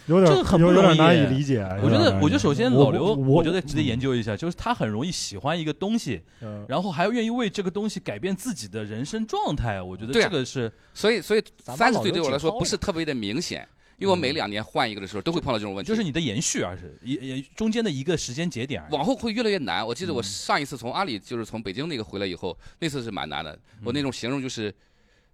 [0.09, 1.61] 有点这个很不有有点容易难以理解。
[1.61, 9.81] 啊我觉得，有点难以我觉得首先老刘，我我觉得值得研究一下，就是他很容易喜欢一个东西，嗯然后还要愿意为这个东西改变自己的人生状态。
[9.81, 13.69] 我觉得对啊这个是所以所以三十岁对我来说不是特别的明显，
[13.99, 15.89] 因为我每两年换一个的时候都会碰到这种问题。
[15.89, 18.93] 就是你的延续，而是也也中间的一个时间节点而已。
[18.95, 19.87] 往后会越来越难。
[19.87, 23.59] 我记得嗯我上一次从阿里，就是从北京那个回来以后，那次是蛮难的。
[23.85, 24.75] 我嗯那种形容就是，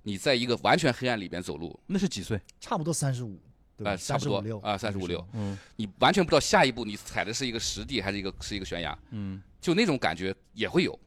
[0.02, 2.40] 你在一个完全黑暗里边走路，那是几岁？
[2.60, 3.38] 差不多三十五，
[3.76, 3.92] 对吧？
[3.92, 5.58] 啊，差不多35六啊，三十五六，嗯。
[5.76, 9.42] 你完全不知道下一步你踩的是一个实地还是一个是一个悬崖，嗯。
[9.60, 10.98] 就那种感觉也会有，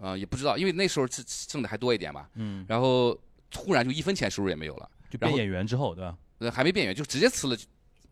[0.00, 3.16] 啊，也不知道，因为那时候挣挣的还多一点嘛，嗯，然后
[3.50, 6.18] 突然就一分钱收入也没有了，就变演员之后，对吧？
[6.38, 7.56] 呃，还没变演员就直接辞了，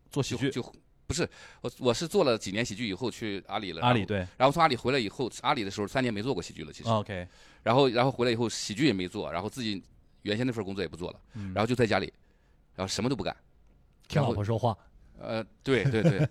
[0.09, 0.73] 做喜剧，就就
[1.05, 4.19] 不是我我是做了几年喜剧以后去阿里了，阿里对。
[4.37, 6.89] 然后从阿里回来以后，阿里的时候三年没做过喜剧了，其实。
[6.89, 7.27] ，OK，
[7.63, 9.83] 然后然后回来以后喜剧也没做，然后自己
[10.21, 11.53] 原先那份工作也不做了，嗯。
[11.53, 12.13] 然后就在家里，
[12.75, 13.35] 然后什么都不干。
[14.11, 14.77] 听老婆说话，
[15.19, 16.27] 呃，对对对，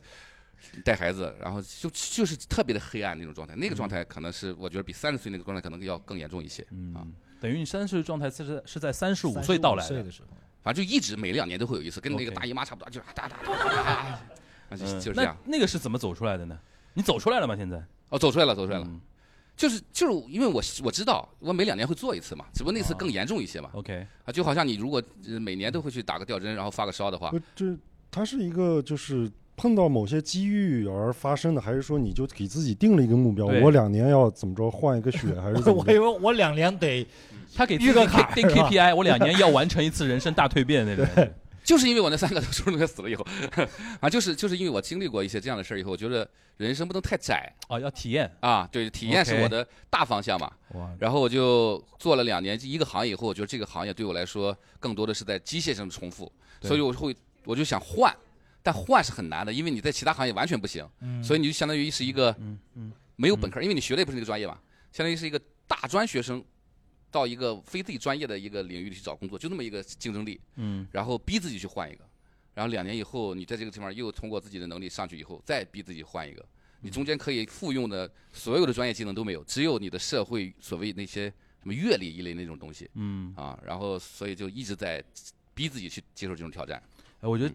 [0.85, 6.63] 带孩子，然后就就是特别的黑暗那种状态，那个状态可能是我觉得比三十岁那个状态可能要更严重一些。
[6.63, 10.29] 啊嗯，等于你三十岁状态是在是在三十五岁到来的岁的，时候，
[10.63, 13.93] 反正就一直每两年都会有一次，跟那个大姨妈差不多，就是哒哒哒哒哒，
[14.69, 15.35] 啊就嗯就是这样。
[15.45, 16.59] 那那个是怎么走出来的呢？
[16.93, 17.57] 你走出来了吗？
[17.57, 18.87] 现在哦，走出来了，走出来了。
[19.61, 23.69] 嗯就是就是因为我我知道我每两年会做一次嘛，只不过那次更严重一些嘛。
[23.75, 27.77] OK，啊，就好像你如果呃每年都会去打个吊针，然后发个烧的话，不，这
[28.11, 33.45] 它是一个就是碰到某些机遇而发生的，还是说你就给自己定了一个目标？
[33.45, 35.99] 我两年要怎么着换一个血，还是怎么我以？
[35.99, 37.07] 为我两年得
[37.55, 41.07] 他给自个卡定 KPI，我两年要完成一次人生大蜕变那种。
[41.71, 43.25] 就是因为我那三个初中同学死了以后，
[44.01, 47.55] 啊，就是就是因为我经历过一些这样的事儿以后，我觉得人生不能太窄。
[47.69, 48.29] 啊，要体验。
[48.41, 50.51] 啊，对，体验是我的大方向嘛。
[50.71, 56.31] 哇，然后我就做了两年一个行业以后，我觉得这个行业对我来说更多的是在机械上的重复，
[56.61, 58.13] 所以我会我就想换，
[58.65, 60.85] 但换是很难的，因为你在其他行业完全不行，
[61.23, 62.35] 所以你就相当于是一个
[63.15, 64.59] 没有本科，因为你学的也不是那个专业嘛，
[64.91, 66.45] 相当于是一个大专学生
[67.11, 70.41] 到一个非自己专业的一个领域里去找工作，就那么一个竞争力。
[70.57, 72.05] 嗯然后逼自己去换一个，
[72.55, 76.45] 然后两年以后，你在这个地方又通过自己的能力上去以后，再逼自己换一个，
[76.81, 81.29] 你中间可以复用的所有的专业技能都没有，只有你的社会所谓那些
[81.61, 85.03] 什么阅历一类那种东西嗯，啊，然后所以就一直在
[85.55, 86.83] 逼自己去接受这种挑战。
[87.21, 87.55] 哎，我觉得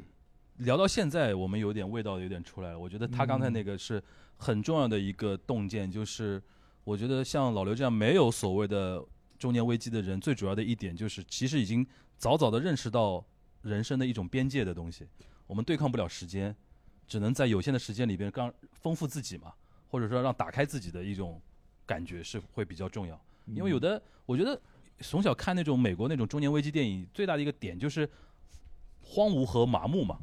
[0.57, 2.79] 聊到现在，我们有点味道有点出来了。
[2.79, 4.01] 我觉得他刚才那个是
[4.37, 6.41] 很重要的一个洞见，就是
[6.83, 9.03] 我觉得像老刘这样没有所谓的
[9.38, 11.86] 中年危机的人，最主要的一点就是其实已经
[12.17, 13.24] 早早的认识到
[13.62, 15.08] 人生的一种边界的东西。
[15.48, 16.56] 我们对抗不了时间，
[17.08, 19.54] 只能在有限的时间里边刚丰富自己嘛，
[19.88, 21.39] 或者说让打开自己的一种
[21.86, 23.19] 感觉是会比较重要。
[23.45, 24.60] 因为有的，我觉得
[25.02, 28.10] 从小看那种美国那种中年危机电影，最大的一个点就是
[29.02, 30.17] 荒芜和麻木嘛。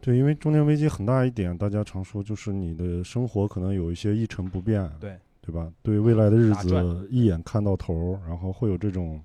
[0.00, 5.70] 对，因为中年危机很大一点，大家常说就是你的生活可能有一些一成不变，对对吧？
[5.82, 9.20] 对未来的日子一眼看到头，然后会有这种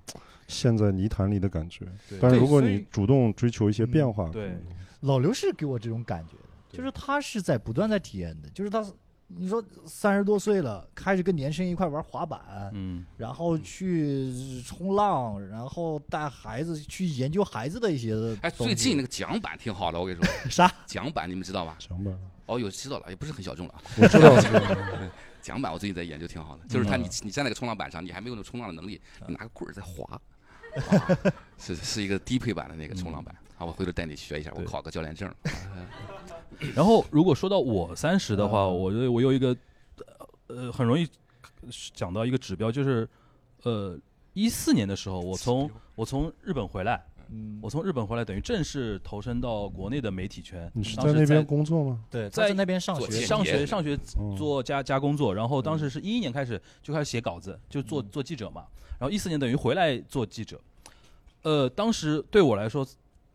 [0.48, 1.86] 陷在泥潭里的感觉。
[2.08, 4.52] 对但是如果你主动追求一些变化，对，
[5.00, 8.84] 老刘是给我这种感觉的，就是他是在不断在体验的，就是他，
[9.28, 12.40] 你说三十多岁了，开始跟年轻人一块玩滑板，
[12.72, 18.14] 嗯，然后去冲浪，然后带孩子去研究孩子的一些。
[18.42, 20.72] 哎，最近那个桨板挺好的，我跟你说， 啥？
[20.86, 21.76] 桨板你们知道吧？
[21.78, 23.82] 桨板，哦，有知道了，也不是很小众了啊。
[24.00, 24.60] 我知道，我知道
[25.42, 27.02] 桨板我最近在研究挺好的，就是它嗯。
[27.02, 30.20] 你你站在个冲浪板上，你还没有那冲浪的能力，你拿个棍儿在划，啊
[31.58, 33.34] 是是一个低配版的那个冲浪板。
[33.56, 35.32] 好，我回头带你学一下，我考个教练证。
[36.74, 38.76] 然后如果说到我三十的话，嗯。
[38.78, 39.56] 我觉得我有一个
[40.46, 41.08] 呃很容易
[41.92, 43.08] 讲到一个指标，就是
[43.62, 43.98] 呃
[44.34, 50.70] 一四年的时候，我从我从日本回来，嗯，我从日本回来，等于正式投身到国内的媒体圈。
[50.74, 52.04] 你是当时在那边工作吗？
[52.10, 58.08] 对，在那边上学，上学上学哦做加加工作，然后当时是一一年开始就开始写稿子，就做嗯。
[58.10, 58.64] 做记者嘛。
[58.98, 60.60] 然后一四年等于回来做记者，
[61.42, 62.86] 呃，当时对我来说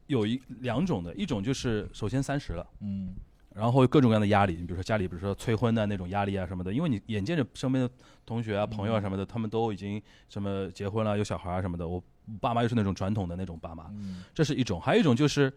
[0.08, 3.14] 有一两种的，一种就是首先三十了，嗯。
[3.56, 7.94] 然后各种各样的压力，你比如说家里比如说催婚的那种压力啊什么的，因为你眼见着身边的
[8.26, 12.04] 同学啊、朋友啊什么的，他们都已经什么结婚了、有小孩啊什么的，我
[12.40, 15.52] 爸妈又是那种传统的那种爸妈，嗯这是一种，还有一种就是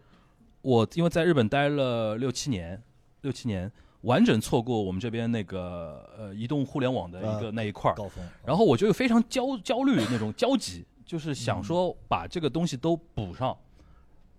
[0.61, 2.81] 我因为在日本待了六七年，
[3.21, 13.57] 六七年，完整错过我们这边那个呃移动互联网的一个啊那一块儿，高峰，然后我就非常焦焦虑那种焦急，就是想说把这个东西都补上，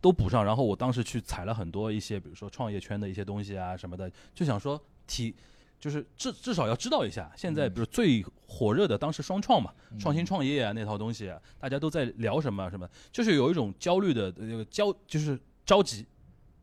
[0.01, 0.45] 都补上。
[0.45, 5.35] 然后我当时去采了很多一些，比如说创业圈的一些东西啊什么的，就想说体，
[5.79, 7.31] 就是至至少要知道一下。
[7.37, 16.07] 现在比如最火热的当时双创嘛，创新创业啊那套东西啊，大家都在聊什么啊什么，就是有一种焦虑的那个焦，就是着急，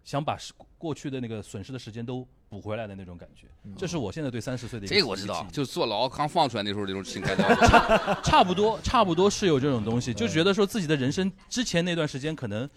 [0.04, 0.38] 想把
[0.78, 3.48] 过去的那个损失的时间都补回来的那种感觉。
[3.78, 7.34] 这是我现在对三十岁的一个这个我知道，就是坐牢刚放出来那时候那种心态
[7.68, 8.22] 差。
[8.22, 12.70] 差不多，差不多是有这种东西，就觉得说自己的人生之前那段时间可能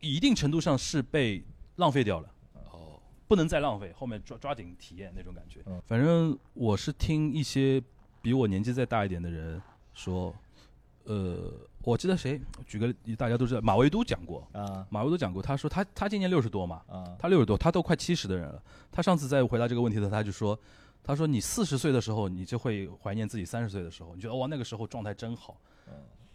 [0.00, 1.44] 一定程度上是被
[1.76, 2.33] 浪费掉了，哦，
[3.26, 5.80] 不能再浪费，后面抓抓紧体验那种感觉嗯。
[5.86, 7.82] 反正我是听一些
[8.20, 9.60] 比我年纪再大一点的人
[9.92, 10.34] 说，
[11.04, 11.52] 呃，
[11.82, 18.62] 我记得谁，举个大家都知道，马未都讲过，啊马未都讲过，他说他他今年六十多嘛，啊他六十多，他都快七十的人了。
[18.90, 20.58] 他上次在回答这个问题的时候，他就说
[21.04, 25.60] ：“他说你四十岁的时候，你就会怀念自己三十岁的时候，你觉得哇那个时候状态真好。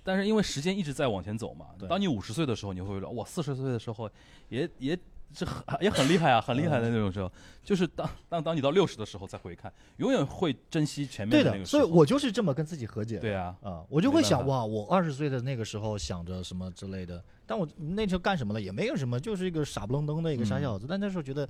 [0.02, 4.10] 但是因为时间一直在往前走嘛，当你五十岁的时候，你会觉得哇四十岁的时候
[4.48, 4.98] 也也
[5.34, 7.32] 这很也很厉害啊，很厉害的那种时候，
[7.64, 11.84] 就是当当当你到六十的时候再回看，永远会珍惜前面对的，那个时候。
[11.84, 13.22] 所以我就是这么跟自己和解的。
[13.22, 21.48] 对啊，啊，我就会想没办哇，我二十岁的那个时候想着什么之类的，但我那时候干什么了也没有什么，就是一个傻不愣登的一个傻小子，但那时候觉得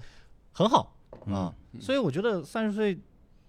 [0.52, 0.96] 很好
[1.28, 3.00] 啊，所以我觉得三十岁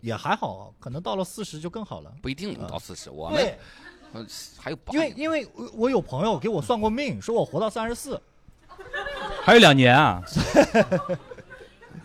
[0.00, 2.14] 也还好，可能到了四十就更好了。
[2.22, 3.58] 不一定能到四十，我们对，
[4.12, 4.24] 呃
[4.58, 8.20] 还有八因为年因为我我有朋友给我算过命，说我活到三十四，
[9.50, 10.22] 还有两年啊。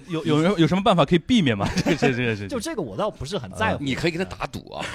[0.08, 1.68] 有有人有什么办法可以避免吗？
[1.86, 3.84] 这个这个这个是就这个我倒不是很在乎。
[3.84, 4.86] 你可以跟他打赌啊，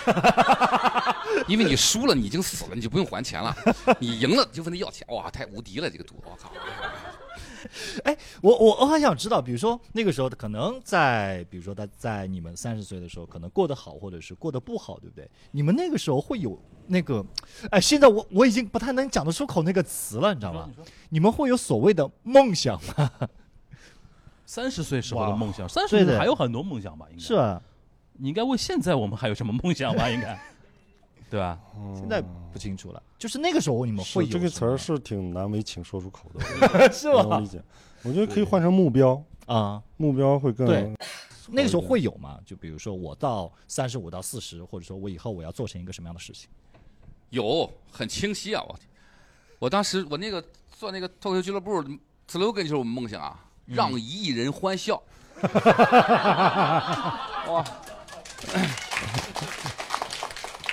[1.46, 3.52] 因为你输了，你已经死了，你就不用还钱了；
[4.00, 6.50] 你赢了就问他要钱，哇，太无敌了，这个赌，我靠！
[8.42, 15.28] 我我我很想知道，比如说那个时候可能在，比如说他在你们三十岁的时候，可能过得好，或者是过得不好，对不对？
[15.50, 17.24] 你们那个时候会有那个，
[17.70, 20.68] 哎，现在我我已经不太能讲得出口那个词了，你知道吗？
[21.10, 23.10] 你们会有所谓的梦想吗？
[24.46, 27.06] 三十岁时候的梦想，三十岁还有很多梦想吧？
[27.10, 27.62] 应该是啊，
[28.14, 30.10] 你应该问现在我们还有什么梦想吧？
[30.10, 30.40] 应该，
[31.30, 31.58] 对吧？
[31.94, 32.20] 现在
[32.52, 33.02] 不清楚了。
[33.16, 36.40] 就是那个时候你们会有这个词儿是挺难为情说出口的，
[36.92, 37.46] 是吧我能理？
[37.46, 37.62] 解。
[38.02, 40.92] 我觉得可以换成目标，啊，目标会更对
[41.48, 42.38] 那个时候会有吗？
[42.44, 46.48] 就比如说我到三十五到四十，或者说我以后我要做成一个什么样的事情？
[47.30, 48.64] 有很清晰啊！
[48.66, 48.78] 我
[49.60, 51.82] 我当时我那个做那个脱口秀俱乐部
[52.28, 55.00] slogan 就是我们梦想啊，让一亿人欢笑。
[57.48, 57.64] 哇！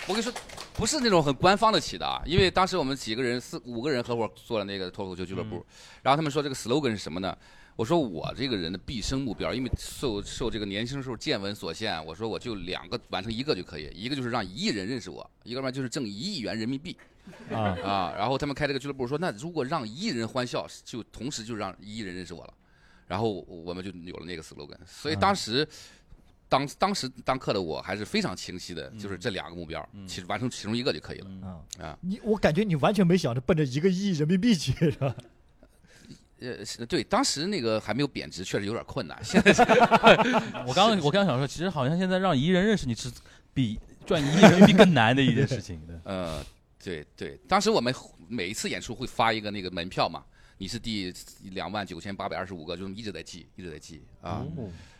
[0.07, 0.33] 我跟你说，
[0.73, 5.65] 不是那种很官方的起的啊，因为当时我们几个人四五个人合伙做了那个脱口秀俱乐部，
[6.01, 7.37] 然后他们说这个 slogan 是什么呢？
[7.75, 16.95] 我说我这个人的毕生目标，因为受受这个年轻时候见闻所限，我说我就两个完成一个就可以，一个就是让一亿人认识我，一个嘛就是挣一亿元人民币。
[17.51, 22.53] 啊啊，然后他们开这个俱乐部说，那如果让一亿人欢笑，就同时就让一亿人认识我了，
[23.07, 24.77] 然后我们就有了那个 slogan。
[24.85, 25.67] 所以当时，
[26.49, 31.29] 当当时当课的我还是非常清晰的，就是这两个目标，其实完成其中一个就可以了。
[31.41, 35.15] 啊啊你我感觉你完全没想着奔着一个亿人民币去，是吧？
[36.39, 39.17] 呃，是对，当时那个还没有贬值，确实有点困难。
[39.25, 39.51] 现在
[40.67, 43.11] 我刚刚我刚刚想说，其实好像现在让一人认识你是
[43.53, 45.81] 比赚一亿人民币更难的一件事情。
[45.87, 46.45] 对 呃，
[46.83, 47.93] 对对，当时我们
[48.29, 50.23] 每一次演出会发一个那个门票嘛，
[50.59, 51.11] 你是第
[51.51, 54.45] 两万九千八百二十五个，就一直在记，一直在记啊。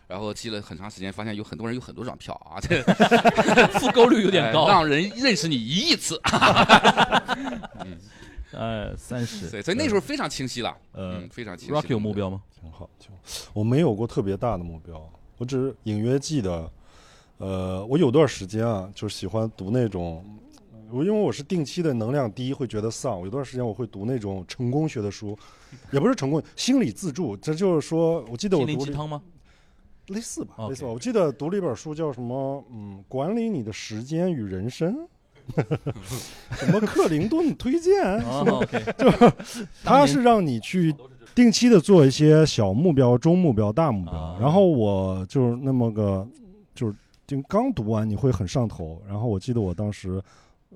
[0.08, 2.82] 然后记了很长时间，发现有很多人有很多张票啊，这
[3.80, 4.72] 复购率有点高呃。
[4.72, 6.20] 让人认识你一亿次。
[7.86, 7.97] 嗯
[8.53, 9.49] 呃，三十。
[9.49, 11.74] 对，所以那时候非常清晰了，呃嗯，非常清晰。
[11.74, 12.41] Rock 有目标吗？
[12.60, 13.22] 挺好，挺好。
[13.53, 16.72] 我没有过特别大的目标，我只是隐约记得，
[17.38, 20.24] 呃，我有段时间啊，就喜欢读那种，
[20.89, 23.20] 我因为我是定期的能量低，会觉得丧。
[23.20, 25.38] 有段时间我会读那种成功学的书，
[25.91, 27.36] 也不是成功，心理自助。
[27.36, 29.22] 这就是说，我记得我读鸡汤吗？
[30.08, 30.89] 类似吧，类似吧。
[30.89, 32.64] 我记得读了一本书，叫什么？
[32.72, 35.08] 嗯，管理你的时间与人生。
[36.51, 38.03] 什么克林顿推荐？
[38.26, 38.84] 哦，OK，
[39.82, 40.93] 它是让你去
[41.34, 44.14] 定期的做一些小目标、中目标、大目标。
[44.14, 46.28] 啊然后我就是那么个，
[46.76, 46.95] 就是
[47.26, 49.01] 就刚读完你会很上头。
[49.08, 50.22] 然后我记得我当时，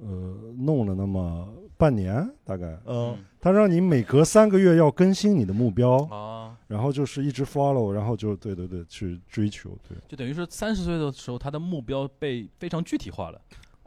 [0.01, 2.77] 呃，弄了那么半年大概。
[2.85, 13.41] 嗯，他让你每隔三个月要更新你的目标，啊，然后就是一直 follow，然后就对对对去追求，对就等于说三十岁的时候，他的目标被非常具体化了，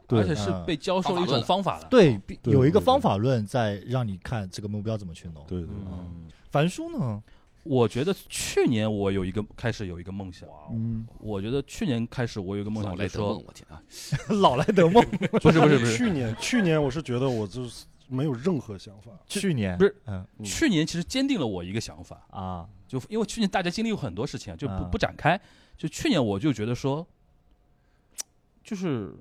[0.07, 1.87] 对而且是被教授了一种方法了。
[1.89, 5.43] 对，有一个方法论在让你看这个目标怎么去弄。
[5.47, 5.69] 对对。
[5.87, 7.23] 嗯，樊叔呢？
[7.63, 13.81] 我觉得去年我有一个开始有一个梦想，嗯，我觉得去年开始我有一个梦想，就是说老来得梦，我天啊！
[14.39, 15.03] 老来得梦。
[15.41, 20.25] 不是不是不是，去年去年我是觉得我就是没有任何想法，去年不是嗯。
[20.37, 22.67] 嗯去年其实坚定了我一个想法，啊。
[22.87, 25.39] 就因为去年大家经历有很多事情啊，就不啊不展开。
[25.77, 27.05] 就去年我就觉得说，
[28.63, 29.15] 就是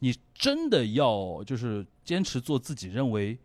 [0.00, 3.38] 你真的要就是坚持做自己认为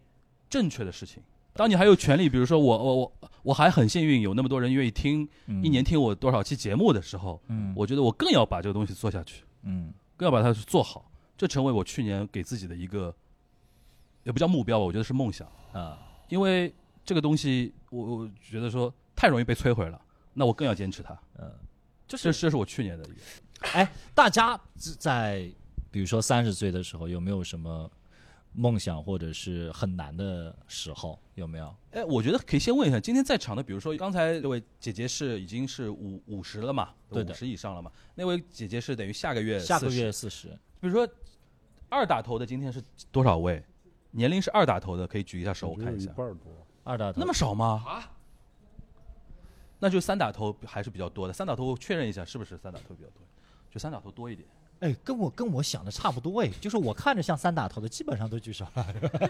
[0.49, 1.23] 正确的事情。
[1.53, 5.63] 当你还有权利，比如说我我我我还很幸运有那么多人愿意听，嗯。
[5.63, 7.73] 一年听我多少期节目的时候，嗯。
[7.75, 9.93] 我觉得我更要把这个东西做下去，嗯。
[10.17, 11.09] 更要把它做好。
[11.37, 13.15] 这成为我去年给自己的一个，
[14.23, 15.47] 也不叫目标吧，我觉得是梦想。
[15.73, 15.97] 啊
[16.29, 16.71] 因为
[17.03, 19.99] 这个东西，我我觉得说太容易被摧毁了，
[20.35, 21.19] 那我更要坚持它。
[21.39, 21.51] 嗯，
[22.07, 23.21] 这是这是我去年的一个。
[23.73, 24.59] 哎，大家
[24.99, 25.51] 在
[25.89, 27.89] 比如说三十岁的时候，有没有什么
[28.53, 31.19] 梦想或者是很难的时候？
[31.33, 31.75] 有没有？
[31.89, 37.91] 哎，我觉得可以先问一下，今天在场的，比如说刚才这位姐姐是已经是五五十了嘛，对的五十以上了嘛。
[38.13, 40.49] 那位姐姐是等于下个月下个40月四十，
[40.79, 41.09] 比如说
[41.89, 43.63] 二打头的今天是多少位？
[44.11, 46.11] 年龄是二打头的，可以举一下手，我看一下。
[46.11, 46.51] 一半多。
[46.83, 47.83] 二打头那么少吗？
[47.85, 48.11] 啊？
[49.79, 51.33] 那就三打头还是比较多的。
[51.33, 53.21] 三打头我确认一下，是不是三打头比较多？
[53.71, 54.47] 就三打头多一点。
[54.79, 58.83] 哎，跟我跟我想的差不多哎，就是我看着像三打头的，基本上都举手了。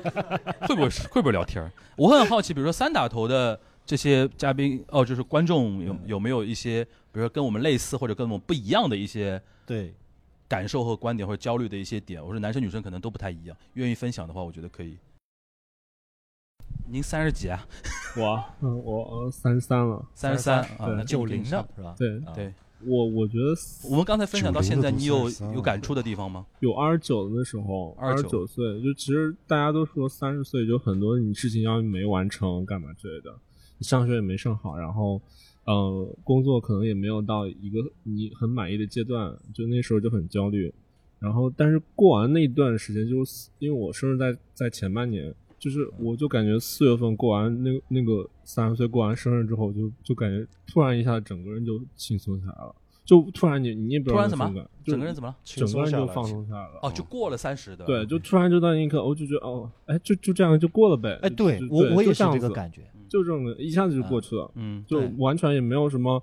[0.67, 1.71] 会不会是会不会聊天儿？
[1.95, 9.93] 我很好奇，比如说三打头的这些嘉宾哦，就是观众有有没有一些，比如说跟我们类似或者跟我们不一样的一些对，
[10.49, 12.21] 感受和观点或者焦虑的一些点？
[12.21, 14.97] 我说男生女生可能都不太一样，愿意分享的话，我觉得可以。
[16.91, 17.67] 您三十几啊？
[18.17, 21.95] 我嗯我三十三了，三十三啊，九零的是吧？
[21.95, 22.51] 对啊对，
[22.83, 23.53] 我我觉得
[23.91, 26.47] 我们刚才分享到现在，你有有感触的地方吗？
[26.61, 33.31] 有二十九的时候，二十九岁，就其实大家都说三十岁就很多你事情要没完成，干嘛之类的，
[33.77, 35.21] 你上学也没上好，然后
[35.69, 40.73] 呃工作可能也没有到一个你很满意的阶段，就那时候就很焦虑。
[41.19, 52.73] 然后但是过完那一段时间，就是因为我生日在在前半年，就是我就感觉四月份过完那那个三十岁过完生日之后，就就感觉突然一下整个人就轻松下来了，
[53.05, 54.45] 就突然你你也不知道突然怎么
[54.85, 55.35] 整个人怎么了？
[55.43, 56.79] 整个人就放松下来了。
[56.81, 57.85] 哦，就过了三十的。
[57.85, 61.19] 对，就突然就到那一刻，我就觉得哦，哎，就就这样就过了呗。
[61.21, 62.89] 哎，就对就我我也是这个感觉。
[63.09, 66.21] 就这种一下子就过去了，嗯，就完全也没有什么，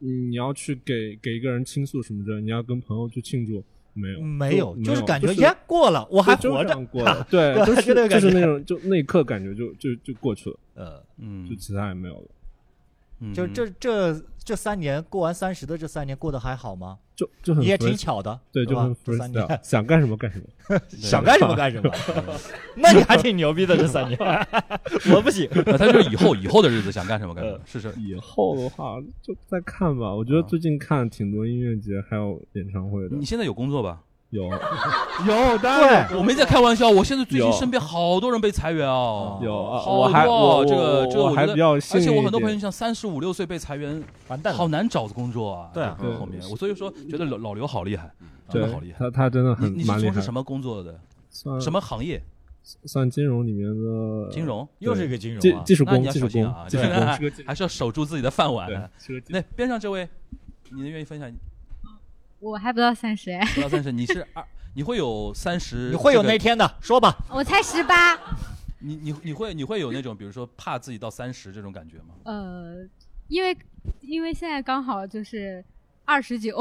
[0.00, 3.62] 嗯，你要去给给一个人倾诉什么的，你要跟朋友去庆祝，
[3.92, 6.86] 没有，没有，就就是感觉就是耶过了，我还活着。
[6.86, 11.48] 过了， 对，就是 就那个就是那种就那一刻感觉就就就过去了，呃，嗯。
[11.48, 12.28] 就，其他也没有了，
[13.20, 13.34] 嗯。
[13.34, 16.98] 就这这这三年过完三十的这三年过得还好吗？
[17.18, 20.78] 就就很也挺巧的，对，就很 freestyle，想干什么干什么。
[20.88, 21.92] 想干什么干什么。
[22.76, 24.16] 那你还挺牛逼的这三年，
[25.12, 25.50] 我不行。
[25.66, 27.92] 那他就是以后以后的日子想干什么干什么，是是。
[27.98, 34.00] 以后的话就再看吧，我觉得最近看挺多音乐节还有演唱会的你，现在有工作吧？
[34.30, 34.44] 有。
[35.26, 45.70] 有，当我没在开玩笑，我现在最近身边好多人被裁员哦，有啊，好我还这个这个我觉得比较幸运而且我很多朋友像三十五六岁被裁员，完蛋，好难找工作啊。
[45.72, 45.96] 对啊。
[46.18, 46.40] 后面。
[46.50, 48.10] 我所以说觉得老老刘好厉害，
[48.48, 48.98] 真的好厉害。
[48.98, 50.12] 他他真的很你你是蛮厉害。
[50.12, 51.00] 从事什么工作的？
[51.30, 52.22] 算什么行业？
[52.84, 54.68] 算金融里面的金融？
[54.78, 55.62] 又是一个金融啊。
[55.64, 58.68] 技技术那你要工技术工小心啊，还是要守住自己的饭碗
[59.28, 60.06] 那边上这位，
[60.70, 61.32] 你能愿意分享？
[62.40, 65.90] 我还不到三十哎，不到三十，你是二，你会有三十？
[65.90, 67.16] 你会有那天的，说吧。
[67.30, 68.18] 我才十八。
[68.80, 72.14] 你你你会你会有那种比如说怕自己到三十这种感觉吗？
[72.24, 72.86] 呃，
[73.26, 73.56] 因为
[74.00, 75.64] 因为现在刚好就是
[76.04, 76.56] 二十九，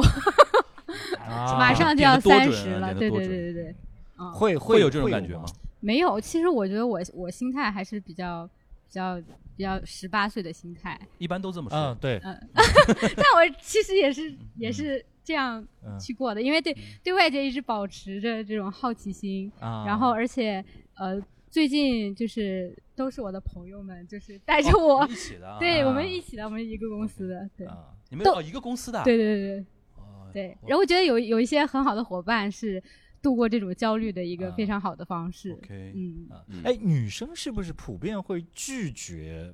[1.21, 2.93] 啊马上就要三十了。
[2.93, 3.75] 对对对对对，
[4.15, 5.45] 啊、会会有这种感觉吗？？
[5.80, 6.19] 没有。
[6.19, 8.49] 其实我觉得我我心态还是比较
[8.88, 9.21] 比较
[9.55, 11.78] 比较十八岁的心态，一般都这么说。
[11.78, 12.36] 嗯，对，嗯，
[13.15, 16.73] 但我其实也是也是这样嗯去过的，因为对
[17.03, 20.63] 对外界一直保持着这种好奇心，啊，然后而且
[20.95, 25.59] 呃最近就是都是我的朋友们，就是带着我，一起的啊。
[25.59, 27.67] 对啊我们一起的，我们一个公司的，对。
[27.67, 29.03] 啊，你们哦一个公司的啊。
[29.03, 29.65] 对对对对
[29.97, 32.82] 哦对，然后我觉得有有一些很好的伙伴是
[33.21, 35.51] 度过这种焦虑的一个啊非常好的方式。
[35.51, 39.53] OK，嗯，啊嗯哎，女生是不是普遍会拒绝？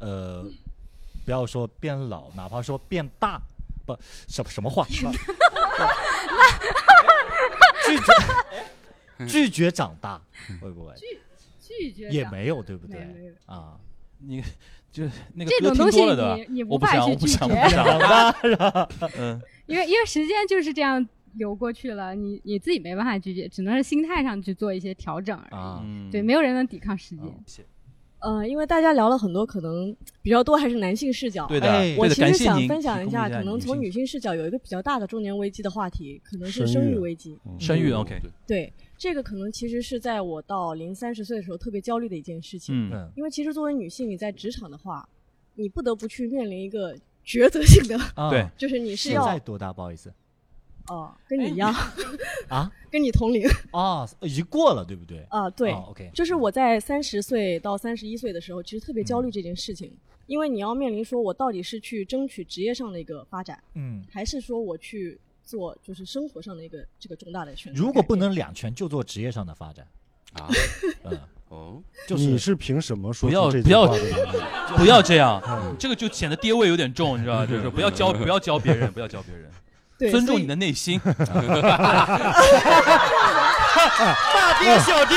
[0.00, 0.44] 呃，
[1.24, 3.40] 不要说变老，哪怕说变大，
[3.84, 4.86] 不什什么话？
[7.86, 10.20] 拒绝拒绝长大，
[10.60, 10.92] 会不会
[11.60, 12.98] 拒绝的也没有，对不对
[13.46, 13.74] 啊？
[14.18, 14.42] 你
[14.90, 17.84] 就是那个这歌听种东西你多了的，你我不想，无法去拒我不想，我绝不想。
[17.84, 18.88] 长大 是吧？
[19.18, 26.10] 嗯，因为因为时间就是这样流过去了，你你自己没办法拒绝，只能是心态上去做一些调整而已。
[26.10, 27.24] 对，没有人能抵抗时间。
[27.46, 27.64] 谢
[28.24, 31.46] 呃，因为大家聊了很多，可能比较多还是男性视角。
[31.46, 37.38] 对的哎我其实想分享一下，一下可能从女性视角有一个比较大的中年危机的话题，可能是生育危机。
[37.58, 42.74] 生育嗯 OK，对对，这个可能其实是在我到零三十岁的时候特别焦虑的一件事情。
[42.74, 45.06] 嗯嗯因为其实作为女性，你在职场的话，
[45.54, 46.96] 你不得不去面临一个
[47.26, 49.70] 抉择性的，啊对就是你是要现在多大？
[49.72, 50.10] 不好意思
[50.88, 51.72] 哦，跟你一样，
[52.48, 55.24] 啊跟你同龄啊，已经过了，对不对？
[55.30, 59.92] 啊，对，哦，OK，就是我在三十岁到三十一岁的时候，其实特别焦虑这件事情，
[60.26, 67.80] 因为你要面临说我到底是去争取职业上的一个发展，嗯，还是说我去做就是生活上的一个这个重大的选择。
[67.80, 69.86] 如果不能两全，就做职业上的发展。
[70.34, 70.48] 啊，
[71.04, 73.86] 嗯， 哦，就是你是凭什么说不要不要？
[74.76, 77.46] 不要这样嗯，这个就显得爹味有点重，你知道吧？
[77.46, 79.48] 就是不要教不要教别人，不要教别人，
[79.98, 81.00] 尊重你的内心。
[83.84, 85.16] 大爹小爹，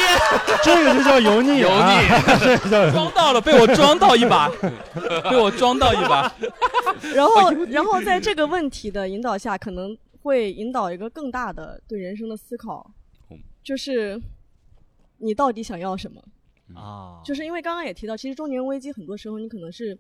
[0.64, 2.08] 这个就叫油腻、油啊，腻，
[2.40, 4.50] 这个叫装到了，被我装到一把，
[5.30, 6.32] 被我装到一把。
[7.14, 12.92] 然后， 然后在这个问题的引导下，可能会引导一个更大的对人生的思考。
[13.32, 14.20] 嗯，就是
[15.18, 16.22] 你到底想要什么？
[16.76, 19.98] 啊，就是因为刚刚也提到，其实中年危机很多时候你可能是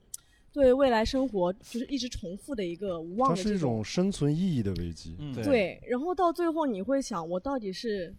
[0.64, 5.16] 对未来生活就是一直重复的一个无望它是一的这种种生存意义的危机。
[5.20, 8.12] 嗯，对，然后到最后你会想，我到底是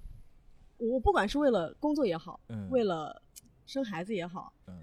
[0.77, 3.21] 我不管是为了工作也好，嗯为了
[3.67, 4.75] 生孩子也好，嗯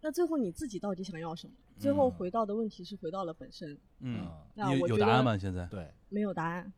[0.00, 1.54] 那最后你自己到底想要什么？
[1.78, 5.38] 最后回到的问题是回到了本身，嗯，那我觉得有答案吗？
[5.38, 6.72] 现在对，没有答案。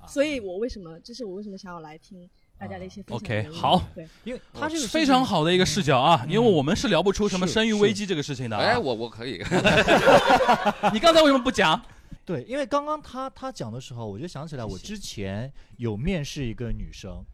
[0.00, 2.28] 啊 所以我为什么，这是我为什么想要来听
[2.58, 3.82] 大家的一些分享的 OK，好。
[3.94, 6.30] 对，因为他这个非常好的一个视角啊，嗯。
[6.32, 8.62] 因为我们是聊不出什么生育危机这个事情的啊。
[8.62, 9.42] 哎，我我可以，
[10.92, 11.80] 你刚才为什么不讲？
[12.24, 17.24] 对，因为刚刚他他讲的时候，我就想起来，我之前有面试一个女生，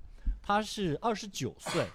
[0.43, 1.87] 她是二十九岁，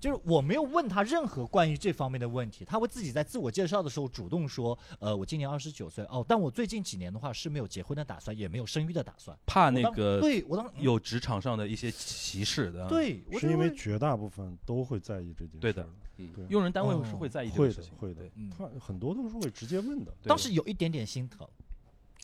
[0.00, 9.36] 就是我没有问他任何关于这方面的问题，他会自己在自我介绍的时候主动说，呃，我今年二十九岁，哦，但我最近几年的话是没有结婚的打算，也没有生育的打算。
[9.44, 15.58] 怕那个对我当时有职场上的一些歧视的。，对，我是因为绝大部分都会在意这件事。
[15.60, 15.86] 对的，
[16.16, 20.12] 嗯对，用人单位哦是会在意这会的个事情，，会的对，嗯他很多都是会直接问的。
[20.24, 21.46] 当时有一点点心疼。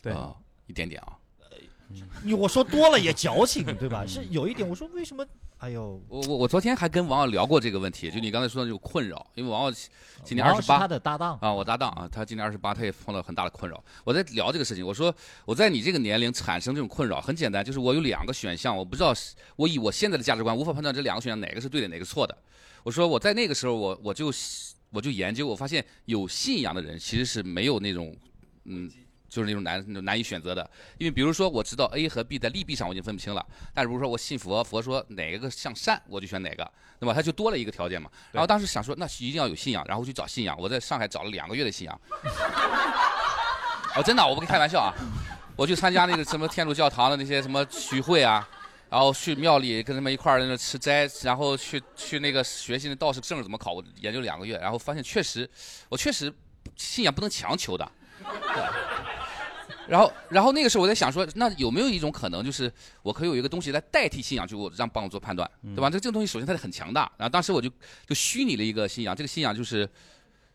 [0.03, 0.35] 对啊，
[0.67, 1.19] 一点点啊。
[2.23, 4.05] 你我说多了也矫情，对吧？
[4.07, 5.25] 是有一点，我说为什么？
[5.59, 9.73] 哎呦，我我我昨天还跟王傲聊过这个问题，就你刚才说的这种困扰，因为王傲
[10.23, 13.83] 今年二十八他的搭档啊，我搭档啊，他今年二十八，他也碰到很大的困扰。
[14.05, 15.15] 我在聊这个事情，我说
[15.47, 22.37] 我在你这个年龄产生这种困扰很简单，就是我有两个选项，我不知道是我以我现在的价值观无法判断这两个选项哪个是对的，哪个是错的。
[22.83, 24.31] 我说我在那个时候我我就
[24.91, 28.15] 我就研究，我发现有信仰的人其实是没有那种
[28.65, 28.91] 嗯。
[29.29, 30.69] 就是那种难难以选择的，
[30.99, 36.71] 因为比如说我知道 A 和 B 在利弊上我已经分不清了，但是比如说我信佛，佛说哪个向善，我就选哪个，
[37.01, 37.13] 对吧？
[37.13, 38.11] 他就多了一个条件嘛。
[38.33, 40.57] 然后当时想说，那一定要有信仰，然后去找信仰。
[40.59, 42.01] 我在上海找了两个月的信仰，
[43.97, 44.93] 哦，真的，我不跟你开玩笑啊！
[45.57, 48.47] 我去参加那个什么天主教堂的那些什么聚会啊，
[48.91, 55.49] 然后去庙里跟他们一块儿在那吃斋，然后去去那个学习那道士证怎么考，我研究两个月，然后发现确实，
[55.89, 56.31] 我确实
[56.77, 57.91] 信仰不能强求的。
[59.89, 62.73] 然后，然后那个时候我在想说，那有没有一种可能，就是
[63.03, 65.89] 我可以有一个东西来代替信仰，就我让帮我做判断，对吧？
[65.89, 67.71] 这这个东西首先它很强大，然后当时我就
[68.05, 69.89] 就虚拟了一个信仰，这个信仰就是，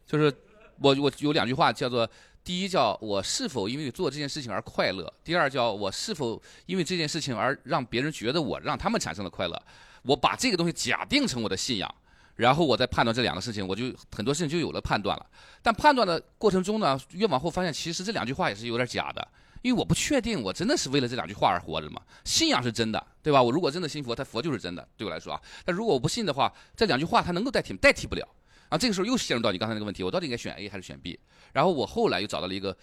[0.06, 0.34] 就是
[0.80, 2.06] 我我有两句话叫做，
[2.44, 9.64] 第一叫我是否因为做这件事情而快乐，第二叫我是否因为这件事情而让别人觉得我让他们产生了快乐，
[10.02, 11.96] 我把这个东西假定成我的信仰。
[12.36, 15.26] 然后我再判断这两个事情，我就很多事情就有了判断了。
[15.62, 19.28] 但判断的过程中呢，越往后发现，其实这两句话也是有点假的，
[19.62, 22.02] 因为我不确定我真的是为了这两句话而活着嘛。
[22.24, 23.42] 信仰是真的，对吧？
[23.42, 25.42] 我如果真的信佛，他佛就是真的，对我来说啊。
[25.66, 28.28] 但如果我不信的话，这两句话它能够代替代替不了。
[28.70, 31.20] 啊，这个时候又陷入到你刚才那个问题，我到底应该选 A 还是选 B？
[31.52, 32.76] 然后我后来又找到了一个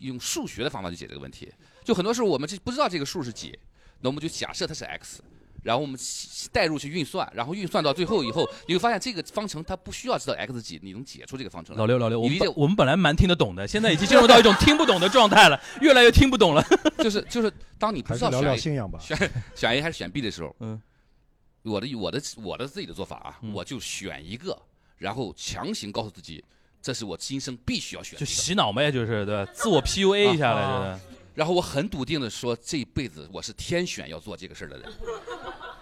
[0.00, 1.52] 用数学的方法去解这个问题。
[1.84, 3.56] 就很多时候我们这不知道这个数是几，
[4.00, 5.22] 那我们就假设它是 x。
[5.66, 5.98] 然后我们
[6.52, 11.76] 代入去运算，然后运算到最后以后，你会发现这个方程它不需要知道 x 几，你能解出这个方程。
[11.76, 16.64] 老刘，老刘，我理解本我们本来蛮听得懂的，现在已经进入到一种听不懂的状态了，越来越听不懂了。
[16.98, 18.96] 就 是就是，当你不知道选信仰吧。
[19.00, 19.18] 选
[19.56, 20.80] 选 A 还是选 B 的时候，嗯，
[21.64, 24.56] 我的我的我的自己的做法啊，嗯我就选一个，
[24.98, 26.44] 然后强行告诉自己，
[26.80, 28.24] 这是我今生必须要选的就。
[28.24, 31.00] 洗脑呗，就是对吧，自我 PUA 一下来着。
[31.34, 34.90] 然后我很笃定的说，这一辈子我是天选要做这个事儿的人。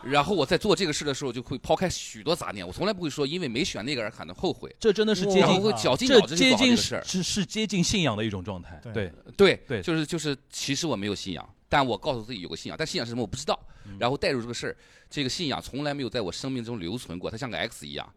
[0.07, 2.67] 然后我在做这个事的时候，就会抛开许多杂念。
[2.67, 4.75] 我从来不会说因为没选那个而感到后悔。
[4.79, 7.05] 这真的是接近然后会绞尽这脑汁去接近做好这个事儿。
[7.05, 8.81] 是是接近信仰的一种状态。
[8.83, 13.59] 对对，对对就是就是，其实我没有信仰，但我告诉自己有个信仰，但信仰是什么我不知道。
[13.99, 14.77] 然后带入这个事儿，
[15.11, 18.11] 这个信仰从来没有在我生命中留存过，它像个 X 一样，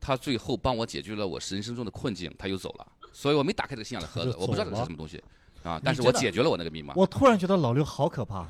[0.00, 5.22] 它最后帮我解决了我人生中的困境，它又走了，所以我没打开这个信仰的盒子，我不知道这是什么东西
[5.62, 6.94] 啊，但是我解决了我那个密码。
[6.96, 8.44] 我突然觉得老刘好可怕，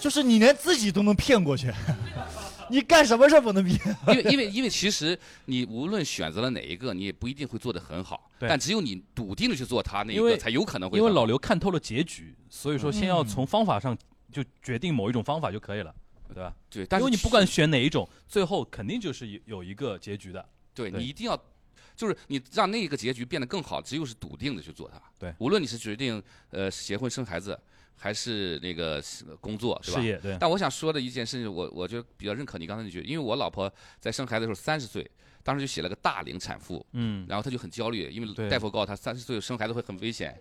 [0.00, 1.72] 就是你连自己都能骗过去，
[2.70, 3.78] 你干什么事儿不能骗？
[4.08, 13.96] 因为因为因为其实你无论选择了哪一个，你也不一定会做得很好，对但只有你笃定的去做它那一因为个，才有可能会因为很好老刘看透了结局，所以说先要嗯从方法上
[14.32, 15.94] 就决定某一种方法就可以了，
[16.28, 16.54] 对吧？
[16.68, 20.44] 对，但是因为你不管选哪一种，最后肯定就是有有一个结局的。
[20.74, 21.34] 对对你一定要，
[21.96, 25.00] 就是你让那个结局变得更好，只有是笃定的去做它。
[25.18, 27.58] 对无论你是决定呃结婚生孩子，
[27.98, 30.06] 还是那个呃工作，是吧事？
[30.06, 35.10] 业对，但我想说的一件事情，我我就比较认可你刚才那句，因为我老婆在生孩子的时候三十岁，
[35.42, 40.38] 当时就写了个大龄产妇，嗯，然后她就很焦虑，因为大夫告诉她三十岁生孩子会很危险。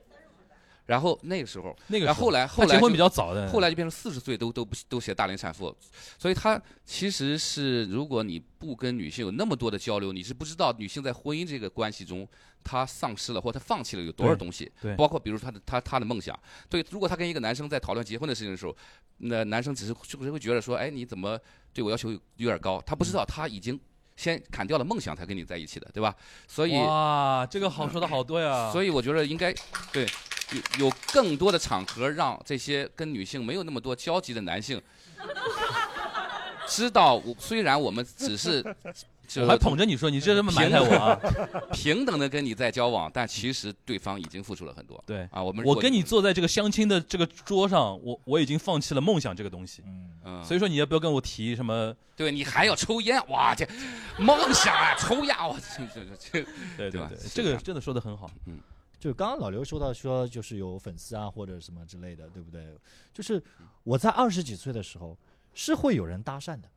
[0.86, 5.76] 然后那个时候，那个然后后来后来他结婚比较早的，后来就变成四十岁都都不都写大龄产妇，
[6.18, 12.28] 所以他其实是如果你不跟女性有那么多的交流，你是不知道女性在婚姻这个关系中，
[12.64, 16.38] 她丧失了或她放弃了有多少东西，对包括比如说她的她她的梦想。
[16.70, 18.76] 对，如果她跟一个男生在讨论结婚的事情的时候，
[19.18, 21.40] 那男生只是就会觉得说，哎，你怎么
[21.74, 22.82] 对我要求有有点高？
[22.86, 23.80] 他不知道他已经
[24.16, 26.16] 先砍掉了梦想才跟你在一起的，对吧？
[26.48, 29.54] 所以哇，这个好说的好对啊，以所以我觉得应该
[29.92, 30.08] 对
[30.52, 34.82] 有有更多的场合让这些跟女性没有那么多交集的男性
[36.68, 38.64] 知道我，虽然我们只是
[39.28, 41.20] 就我还捧着你说你这这么埋汰我啊，
[41.74, 45.04] 平等的跟你在交往，但其实对方已经付出了很多。
[45.06, 53.68] 对啊，我们我跟你坐在这个相亲的这个桌上，我我已经放弃了梦想这个东西，嗯，嗯，所以说你也不要跟我提什么，对你还要抽烟，哇，这
[54.20, 56.46] 梦想啊，抽烟，我 这这这这，
[56.78, 58.30] 对对吧对，这个真的说的很好，
[59.00, 62.66] 就刚刚老刘说到说，就是有粉丝啊或者什么之类的，对不对？
[63.14, 63.42] 就是
[63.84, 65.18] 我在二十几岁的时候
[65.54, 66.70] 是会有人搭讪的，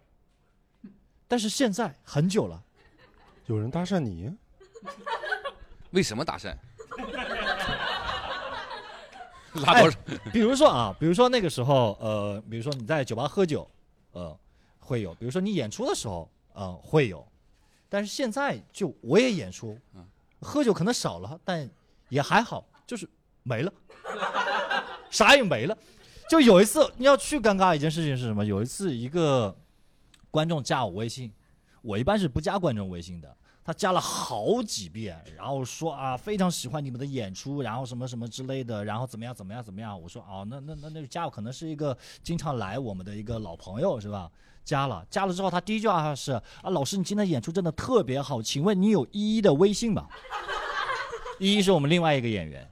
[1.27, 2.63] 但是现在很久了，
[3.47, 4.31] 有人搭讪你，
[5.93, 6.55] 为什么搭讪？
[9.55, 9.91] 拉倒，
[10.33, 13.69] 比如说啊，比如说那个时候，呃，比如说你在酒吧喝酒，
[14.13, 14.37] 呃，
[14.79, 17.27] 会有；比如说你演出的时候，呃，会有。
[17.89, 20.05] 但是现在就我也演出嗯，
[20.43, 21.69] 喝酒可能少了，但
[22.09, 23.09] 也还好，就是
[23.43, 23.73] 没了，
[25.11, 25.77] 啥也没了。
[26.29, 28.45] 就有一次，你要去尴尬一件事情是什么？
[28.45, 29.57] 有一次一个
[30.31, 31.33] 观众加我微信，
[31.83, 33.35] 我一般是不加观众微信的。
[33.65, 40.01] 他加了好几遍，然后说啊非常喜欢你们的演出，然后什么什么之类的，然后怎么样怎么样怎么样。
[40.01, 44.31] 我说哦，那那那那就加我，可能是一个经常来我们的一个老朋友是吧？
[44.65, 50.07] 加了，加了之后，他第一句话是啊，老师你今天演出真的特别好，请问你有依依的微信吗？
[51.39, 52.67] 依依是我们另外一个演员，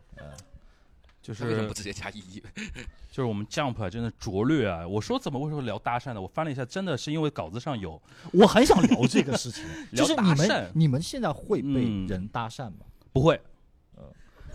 [1.22, 2.42] 就是为什么不直接加意义？
[3.10, 4.86] 就是我们 Jump 啊真的拙劣啊！
[4.86, 6.20] 我说怎么为什么聊搭讪的？
[6.20, 7.98] 我翻了一下，真的是因为稿子上有，
[8.34, 12.84] 我很想聊这个事情， 聊就是你搭讪们你们现在会被嗯人搭讪吗？
[13.14, 13.40] 不会，
[13.96, 14.02] 呃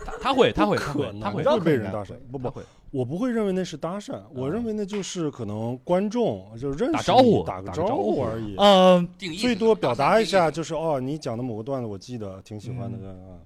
[0.04, 8.54] 他他会他会他可能会他会让被人搭讪，不不，会我不会认为那是搭讪，我认为那就是可能观众就认识打招呼你打个招打招呼而已。
[8.58, 9.08] 嗯，
[9.40, 13.40] 最多表达一下，就就是哦，你讲的某个段子我记得挺喜欢的，嗯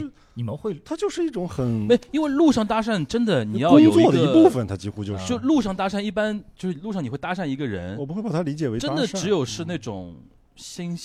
[0.00, 5.26] 啊，你们会它就是一种很没，因为路上搭讪真的你要工有作的一部，分，它几乎就是。
[5.26, 10.16] 就路上搭讪一般就是路上你会搭讪一个人我，不会把它理解为真的搭讪只有是那种
[10.56, 10.98] 新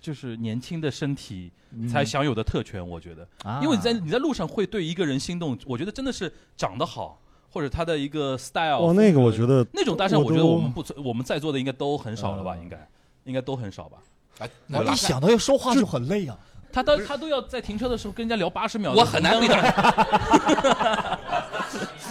[0.00, 1.50] 就是年轻的身体
[1.90, 3.26] 才享有的特权，我觉得。
[3.42, 7.18] 啊因为你在你在路上会对一个人心动，我觉得真的是长得好，
[7.50, 8.80] 或者他的一个 style。
[8.88, 12.54] 哦，那个我觉得那种搭讪，我觉得我们不存，我们在座的应该都很少了吧？
[12.56, 12.88] 嗯应该，
[13.24, 13.96] 应该都很少吧？
[14.40, 16.36] 哎我一想到要说话就很累啊。
[16.74, 21.18] 他都他都要在停车的时候跟人家聊八十秒，我很难被搭讪，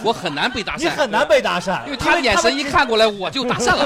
[0.02, 3.84] 我很难被搭讪，你很难被搭讪，因为他的眼神一看过来，我就搭讪了。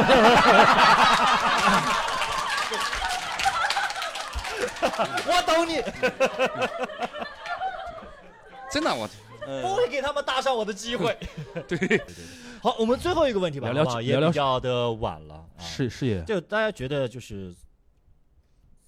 [5.26, 5.82] 我懂你，
[8.70, 9.08] 真的，我
[9.62, 11.18] 不会给他们搭上我的机会。
[11.66, 12.00] 对。
[12.62, 13.84] 好，我们最后一个问题吧，聊
[14.30, 15.90] 聊的晚了是。
[15.90, 17.52] 是事业，就大家觉得就是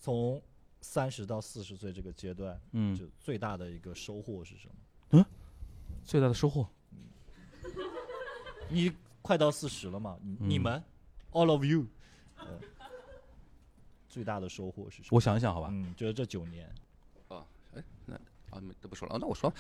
[0.00, 0.40] 从
[0.80, 2.96] 三十到四十岁这个阶段，嗯。
[2.96, 4.74] 就最大的一个收获是什么？
[5.10, 5.24] 嗯？
[6.04, 6.68] 最大的收获，
[8.68, 10.18] 你快到四十了嘛？
[10.22, 10.50] 你嗯。
[10.50, 10.82] 你们
[11.32, 11.86] ，all of you，
[12.36, 12.58] 呃
[14.08, 15.08] 最大的收获是什么？
[15.12, 16.68] 我想一想，好吧，嗯，就是这九年，
[17.28, 18.14] 哦，哎，那
[18.50, 19.52] 啊没都不说了，那我说，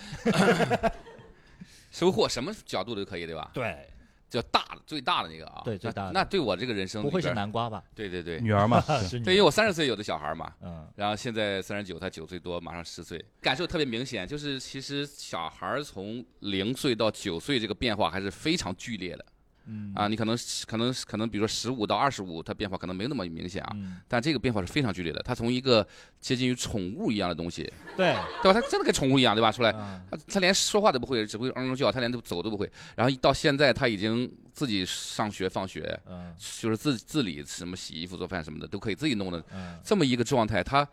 [1.92, 3.50] 收获什么角度都可以，对吧？
[3.54, 3.88] 对，
[4.30, 7.82] 叫大的最大的那个啊，那对最大的那对我这个人生不会是南瓜吧？
[7.94, 8.80] 对对对，女儿嘛，
[9.24, 14.26] 对，因为我三十岁有的小孩嘛，嗯然后现在三十九，他九岁多，马上十岁，感受特别明显。
[14.26, 19.26] 就是其实小孩从零岁到九岁这个变化还是非常剧烈的。
[19.66, 20.36] 嗯啊，你可能
[20.66, 25.22] 可能可能比如说十五到二十五，它变化可能没那么明显啊，嗯但这个变化是非常剧烈的。
[25.22, 25.86] 它从一个
[26.20, 27.62] 接近于宠物一样的东西，
[27.96, 28.60] 对，对吧？
[28.60, 29.52] 它真的跟宠物一样，对吧？
[29.52, 32.70] 出来，啊他他连说话都不会，只会嗯嗯叫，它连走都不会。
[32.96, 40.86] 然后到现在，它已经自己上学放学，嗯就是自自理什么洗衣服、做饭什么的都可以自己弄的，嗯这么一个状态，它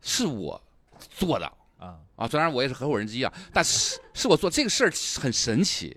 [0.00, 0.60] 是我
[1.10, 2.26] 做的啊啊。
[2.28, 5.96] 虽然我也是合伙人之一啊，但是是我做这个事儿很神奇，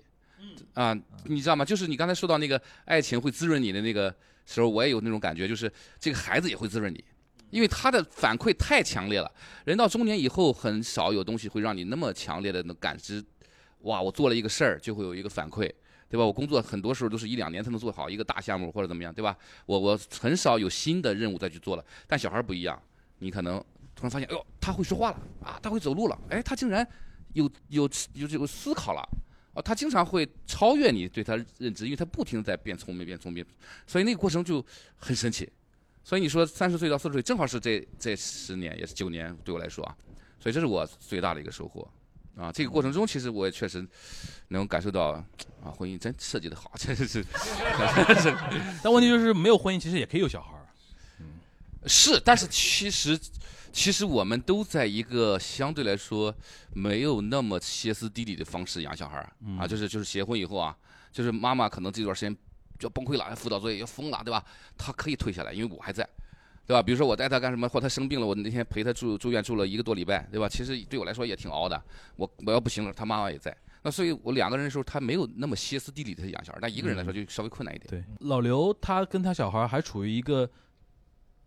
[0.74, 1.64] 啊，你知道吗？
[1.64, 4.14] 就是你刚才说到那个爱情会滋润你的那个
[4.46, 7.04] 时候，我也有那种感觉，就是这个孩子也会滋润你。
[7.50, 9.30] 因为他的反馈太强烈了，
[9.66, 13.22] 人到中年以后，很少有东西会让你那么强烈的能感知。
[13.80, 15.70] 哇，我做了一个事儿，就会有一个反馈，
[16.08, 16.24] 对吧？
[16.24, 19.36] 我工作很多时候都是一两年才能做好一个大项目或者怎么样，对吧？
[19.66, 21.84] 我我很少有新的任务再去做了。
[22.06, 22.80] 但小孩不一样，
[23.18, 23.62] 你可能
[23.94, 26.86] 突然发现，哎呦，他会说话了啊，他会走路了，哎，他竟然
[27.34, 27.82] 有有
[28.14, 29.06] 有这个思考了。
[29.54, 33.44] 哦，他经常会超越你对他认知，因为他不停的在变聪明、变聪明，
[33.86, 34.64] 所以那个过程就
[34.96, 35.50] 很神奇。
[36.04, 39.96] 所以你说三十岁到四十岁，正好是这这十年，也是九年，对我来说啊，
[40.40, 41.88] 所以这是我最大的一个收获
[42.36, 42.50] 啊。
[42.50, 43.86] 这个过程中，其实我也确实
[44.48, 45.24] 能感受到
[45.62, 47.22] 啊，婚姻真设计的好，真是是
[48.20, 48.34] 是
[48.82, 50.66] 但问题就是没有婚姻，其实也可以有小孩儿。
[51.86, 53.18] 是，但是其实
[53.72, 56.34] 其实我们都在一个相对来说
[56.74, 60.76] 没有那么歇斯底里的方式养小孩儿啊，就是就是结婚以后啊，
[61.10, 62.32] 就是妈妈可能这段时间
[62.78, 64.44] 就要崩溃了，辅导作业要疯了，对吧？
[64.76, 66.08] 她可以退下来，因为我还在。
[66.64, 66.80] 对吧？
[66.80, 70.48] 比如说我带她干什么，或她生病了，我那天陪她住住院住了一个多礼拜，对吧？
[70.48, 71.82] 其实对我来说也挺熬的。
[72.14, 77.88] 我我要不行了，她妈妈也在，那所以我两个人的时候，他没有那么歇斯底里的养小孩，但一个人来说就稍微困难一点。
[77.90, 80.48] 对，老刘他跟他小孩儿还处于一个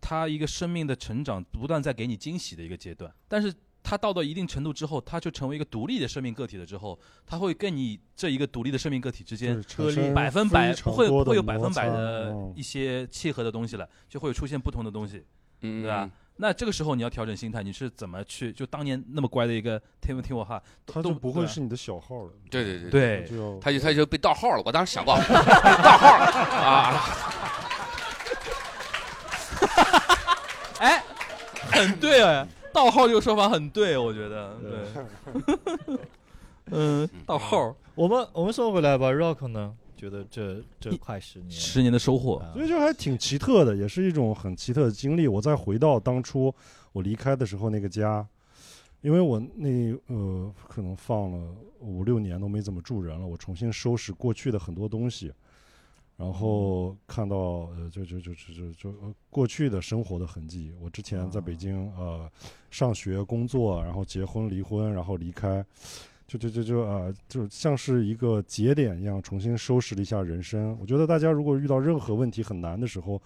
[0.08, 3.52] 他一个生命的成长不断在给你惊喜的一个阶段，但是
[3.82, 6.96] 他到到一定程度之后，他就成为一个独立的生命个体了之后，
[7.26, 15.24] 他会跟你这一个独立的生命个体之间车是百分百不会不会有百分百的嗯一些契合的东西了，就会出现不同的东西，
[15.62, 16.08] 嗯，对吧？
[16.36, 18.52] 那这个时候你要调整心态，你是怎么去？
[18.52, 22.32] 就当年那么乖的一个听不听我话，他就不会是你的小号了。
[22.48, 24.62] 对对对对就他就他就被盗号了。
[24.64, 26.26] 我当时想过， 盗号了
[26.62, 27.02] 啊，
[30.78, 31.02] 哎，
[31.72, 32.46] 很对哎，
[32.76, 35.96] 盗号这个说法很对，我觉得对。
[36.70, 37.74] 嗯，盗号。
[37.94, 42.52] 我们我们说回来吧，Rock 呢，觉得这这快十年，十年的收获，啊。
[42.52, 45.26] 所以就还挺奇特的，也是一种很奇特的经历。
[45.26, 46.54] 我再回到当初
[46.92, 48.26] 我离开的时候那个家，
[49.00, 55.32] 因为我那呃可能放了五六年都没怎么住人了，我重新收拾过去的很多东西，
[56.16, 60.72] 然后看到呃就就就就就就呃过去的生活的痕迹。
[60.80, 62.30] 我之前在北京呃
[62.70, 65.64] 上学、工作，然后结婚、离婚，然后离开。
[66.28, 70.76] 就就就就啊、就像是一个节点一样，重新收拾了一下人生。
[70.80, 73.22] 我觉得大家如果遇到任何问题很难的时候，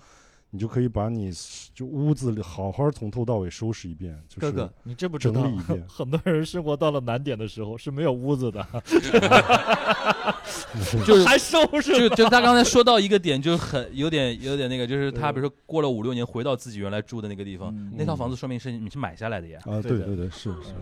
[0.51, 1.31] 你就可以把你
[1.73, 8.65] 就屋子里好好从头到尾收拾一遍，就是哥哥，你知不知道整理一遍，很多人生活到了难点的时候是没有屋子的
[11.07, 19.61] 就是还收拾就就他刚才 说到一个点，就很有点有点那个，就是他比如说过了五六年回到自己原来住的那个地方，嗯那套房子说明是你是买下来的呀。
[19.67, 20.75] 啊，对对对是，是是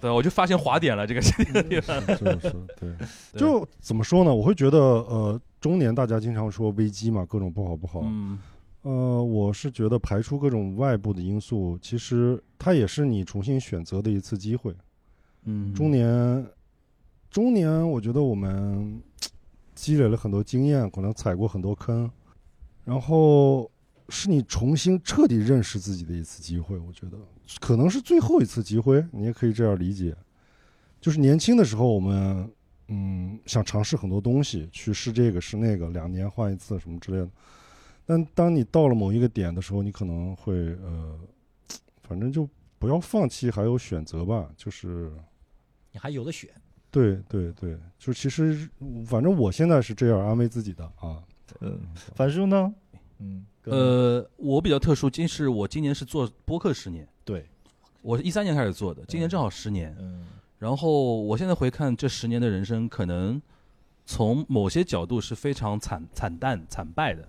[0.00, 2.00] 对，我就发现滑点了这个这个地方。
[2.02, 3.38] 是是是，对。
[3.38, 4.34] 就怎么说呢？
[4.34, 8.00] 我会觉得，呃，中年大家经常说危机嘛，各种不好不好。
[8.04, 8.38] 嗯
[8.82, 14.74] 呃，我是觉得排除各种外部的因素，其实它也是你重新选择的一次机会。
[15.44, 16.46] 嗯，中年，
[17.30, 19.00] 中年，我觉得我们
[19.74, 22.10] 积累了很多经验，可能踩过很多坑，
[22.84, 23.70] 然后
[24.08, 26.76] 是你重新彻底认识自己的一次机会。
[26.78, 27.16] 我觉得
[27.60, 30.16] 可能是最后一次机会，你也可以这样理解。
[31.00, 32.50] 就是年轻的时候，我们
[32.88, 37.28] 嗯想尝试很多东西，去试这个试那个，两年换一次什么之类的。
[38.12, 40.52] 但当你到了某一个点的时候，你可能会
[40.82, 41.18] 呃，
[42.04, 42.46] 反正就
[42.78, 44.50] 不要放弃，还有选择吧。
[44.54, 45.10] 就是
[45.90, 46.50] 你还有的选。
[46.90, 48.68] 对对对，就其实
[49.06, 51.24] 反正我现在是这样安慰自己的啊。
[51.60, 51.80] 嗯，
[52.14, 52.74] 樊叔呢？
[53.18, 57.48] 嗯，呃，我比较特殊，今是我今年是做播客十年，对，
[58.02, 59.96] 我是一三年开始做的，今年正好十年。
[59.98, 60.26] 嗯
[60.58, 63.40] 然后我现在回看这十年的人生，可能
[64.04, 67.26] 从某些角度是非常惨惨淡惨败的。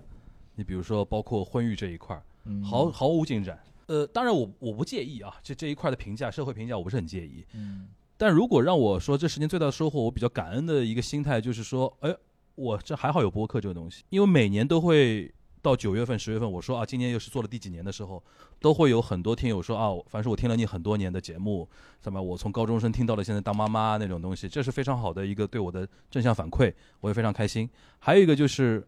[0.54, 2.20] 你比如说，包括婚育这一块
[2.62, 3.58] 毫毫无进展。
[3.86, 7.44] 呃，当然我我不介意啊，这这一块的评价，社会评价我不是很介意。
[7.54, 12.14] 嗯但如果让我说这十年最大的收获，我比较感恩的一个心态就是说，哎，
[12.54, 15.30] 我这还好有播客这个东西，因为每年都会
[15.60, 18.22] 到九月份、十月份，我说啊，今年又是做了第几年的时候，
[18.60, 21.68] 都会有很多听友说啊，凡是我听了你很多年的节目，
[22.02, 27.68] 什么我从高中生听到了现在当妈妈那种东西，这是非常好的一个对我的正向反馈，我也非常开心。
[27.98, 28.86] 还有一个就是，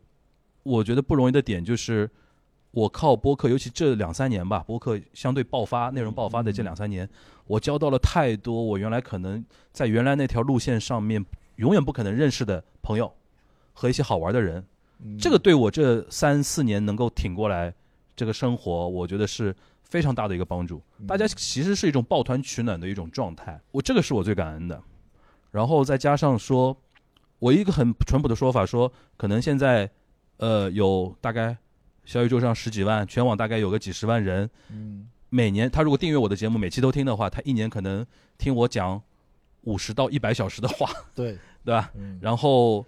[0.66, 2.10] 我觉得不容易的点就是，
[2.72, 7.08] 我靠播客，尤其这两三年吧，播客相对爆发，内容爆发的这两三年，
[7.46, 11.24] 我交到了太多我原来可能在原来那条路线上面
[11.56, 13.12] 永远不可能认识的朋友
[13.72, 14.64] 和一些好玩的人。
[15.18, 17.72] 这个对我这三四年能够挺过来
[18.16, 19.54] 这个生活，我觉得是
[19.84, 20.82] 非常大的一个帮助。
[21.06, 24.82] 大家其实是一种抱团取暖的一种状态，我这个是我最感恩的。
[25.50, 26.76] 然后再加上说，
[27.38, 29.90] 我一个很淳朴的说法说，可能现在
[30.38, 31.56] 呃有大概
[32.04, 38.06] 小宇宙上十几万，全网大概有个几十万人，嗯每年他如果订阅我的节目，每期都听的话，他一年可能
[38.38, 39.02] 听我讲
[39.62, 41.36] 五十到一百小时的话，对。
[41.66, 41.90] 对吧？
[41.96, 42.16] 嗯。
[42.22, 42.86] 然后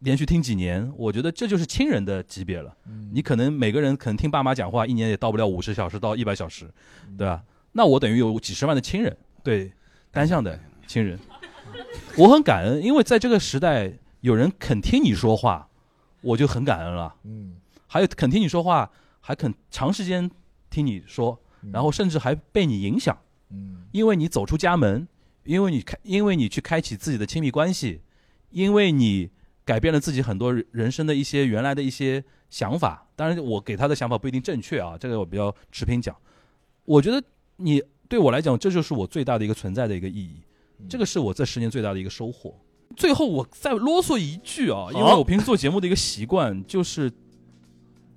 [0.00, 2.76] 连续听几年，我觉得这就是亲人的级别了。
[2.88, 3.08] 嗯。
[3.14, 6.68] 你可能每个人可能听爸妈讲话，一年也到不了五十小时到一百小时，
[7.16, 7.44] 对吧？
[7.70, 9.72] 那我等于有几十万的亲人，对，
[10.10, 11.16] 单向的亲人，
[12.16, 13.92] 我很感恩，因为在这个时代，
[14.22, 15.68] 有人肯听你说话，
[16.26, 17.14] 我就很感恩了。
[17.24, 17.56] 嗯
[17.86, 20.28] 还有肯听你说话，还肯长时间
[20.68, 21.40] 听你说，
[21.72, 23.16] 然后甚至还被你影响，
[23.50, 25.06] 嗯因为你走出家门，
[25.44, 28.00] 因为你开，因为你去开启自己的亲密关系，
[28.50, 29.30] 因为你
[29.64, 33.06] 改变了自己很多人生的一些原来的一些想法。
[33.14, 36.14] 当然，我给他的想法不一定正确啊，这个我比较持平讲。
[36.84, 37.22] 我觉得
[37.56, 40.42] 你对我来讲，这就是我最大的一个存在的一个意义，
[40.88, 42.58] 这个是我这十年最大的一个收获。
[42.96, 47.12] 最后，我再啰嗦一句啊，因为我平时做节目的一个习惯就是，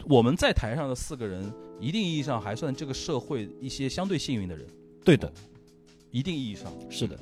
[0.05, 4.65] 我们在台上的四个人，一定意义上还算这个社会一些相对幸运的人。
[5.03, 5.31] 对的，
[6.11, 7.19] 一定意义上是的。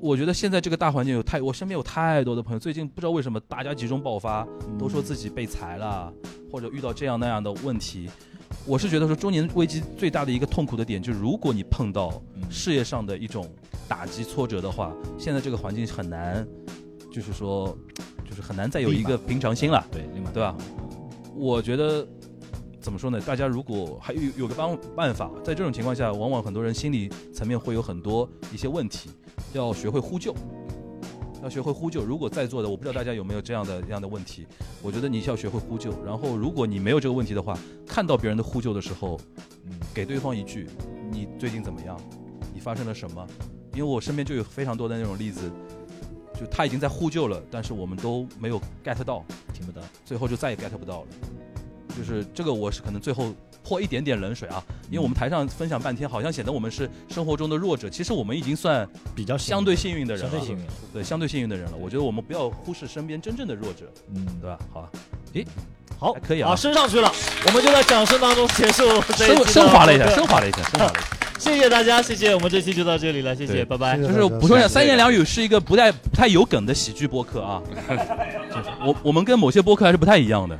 [0.00, 4.46] 我觉得现在这个大环境有太，我身边有太多的朋友，最近不知道为什么大家集中爆发，
[4.78, 6.12] 都说自己被裁了，
[6.50, 8.08] 或者遇到这样那样的问题。
[8.66, 13.48] 我是觉得说中年危机最大的一个痛苦的点，就是如果你碰到事业上的一种
[13.88, 16.46] 打击挫折的话，现在这个环境很难，
[17.12, 17.76] 就是说，
[18.28, 20.56] 就是很难再有一个平常心了，对，立马对吧？
[21.34, 22.06] 我觉得
[22.80, 23.20] 怎么说呢？
[23.20, 29.10] 大家如果还有有个办办法，在这种情况下，往往很多人心理层面会有很多一些问题，
[29.52, 30.34] 要学会呼救，
[31.42, 32.04] 要学会呼救。
[32.04, 34.46] 如果在座的，我不知道大家有没有这样的这样的问题，
[34.82, 35.92] 我觉得你需要学会呼救。
[36.04, 39.20] 然后，如果你没有这个问题的话，看到别人的呼救的时候，
[39.94, 40.68] 给对方一句
[41.10, 42.00] ：“你最近怎么样？
[42.54, 43.26] 你发生了什么？”
[43.76, 45.52] 因为我身边就有非常多的那种例子，
[46.34, 49.22] 就他已经在呼救了，但是我们都没有 get 到，
[49.52, 51.06] 听不到，最后就再也 get 不到了。
[51.94, 61.76] 就是这个，我是可能最后泼一点点冷水啊，因为我们台上分享半天，好像显得我们是生活中的弱者，其实我们已经算比较相对幸运的人了，相对幸运对相对幸运的人了。
[61.78, 64.58] 我觉得我们不要忽视身边真正的弱者，嗯，对吧？
[64.72, 64.90] 好啊，
[65.34, 65.46] 诶，
[65.98, 67.10] 好，可以啊，升上去了，
[67.46, 71.25] 我们就在掌声当中结束升升华了一下，升华了一下，升华了一下。
[71.38, 73.96] 谢谢大家，谢谢，我们这期就到这里了，谢谢，拜拜。
[73.98, 77.62] 就是补充一下，三言两语是一个不太不太有梗的喜剧播客啊，
[78.50, 80.58] 就 是我我们跟某些播客还是不太一样的。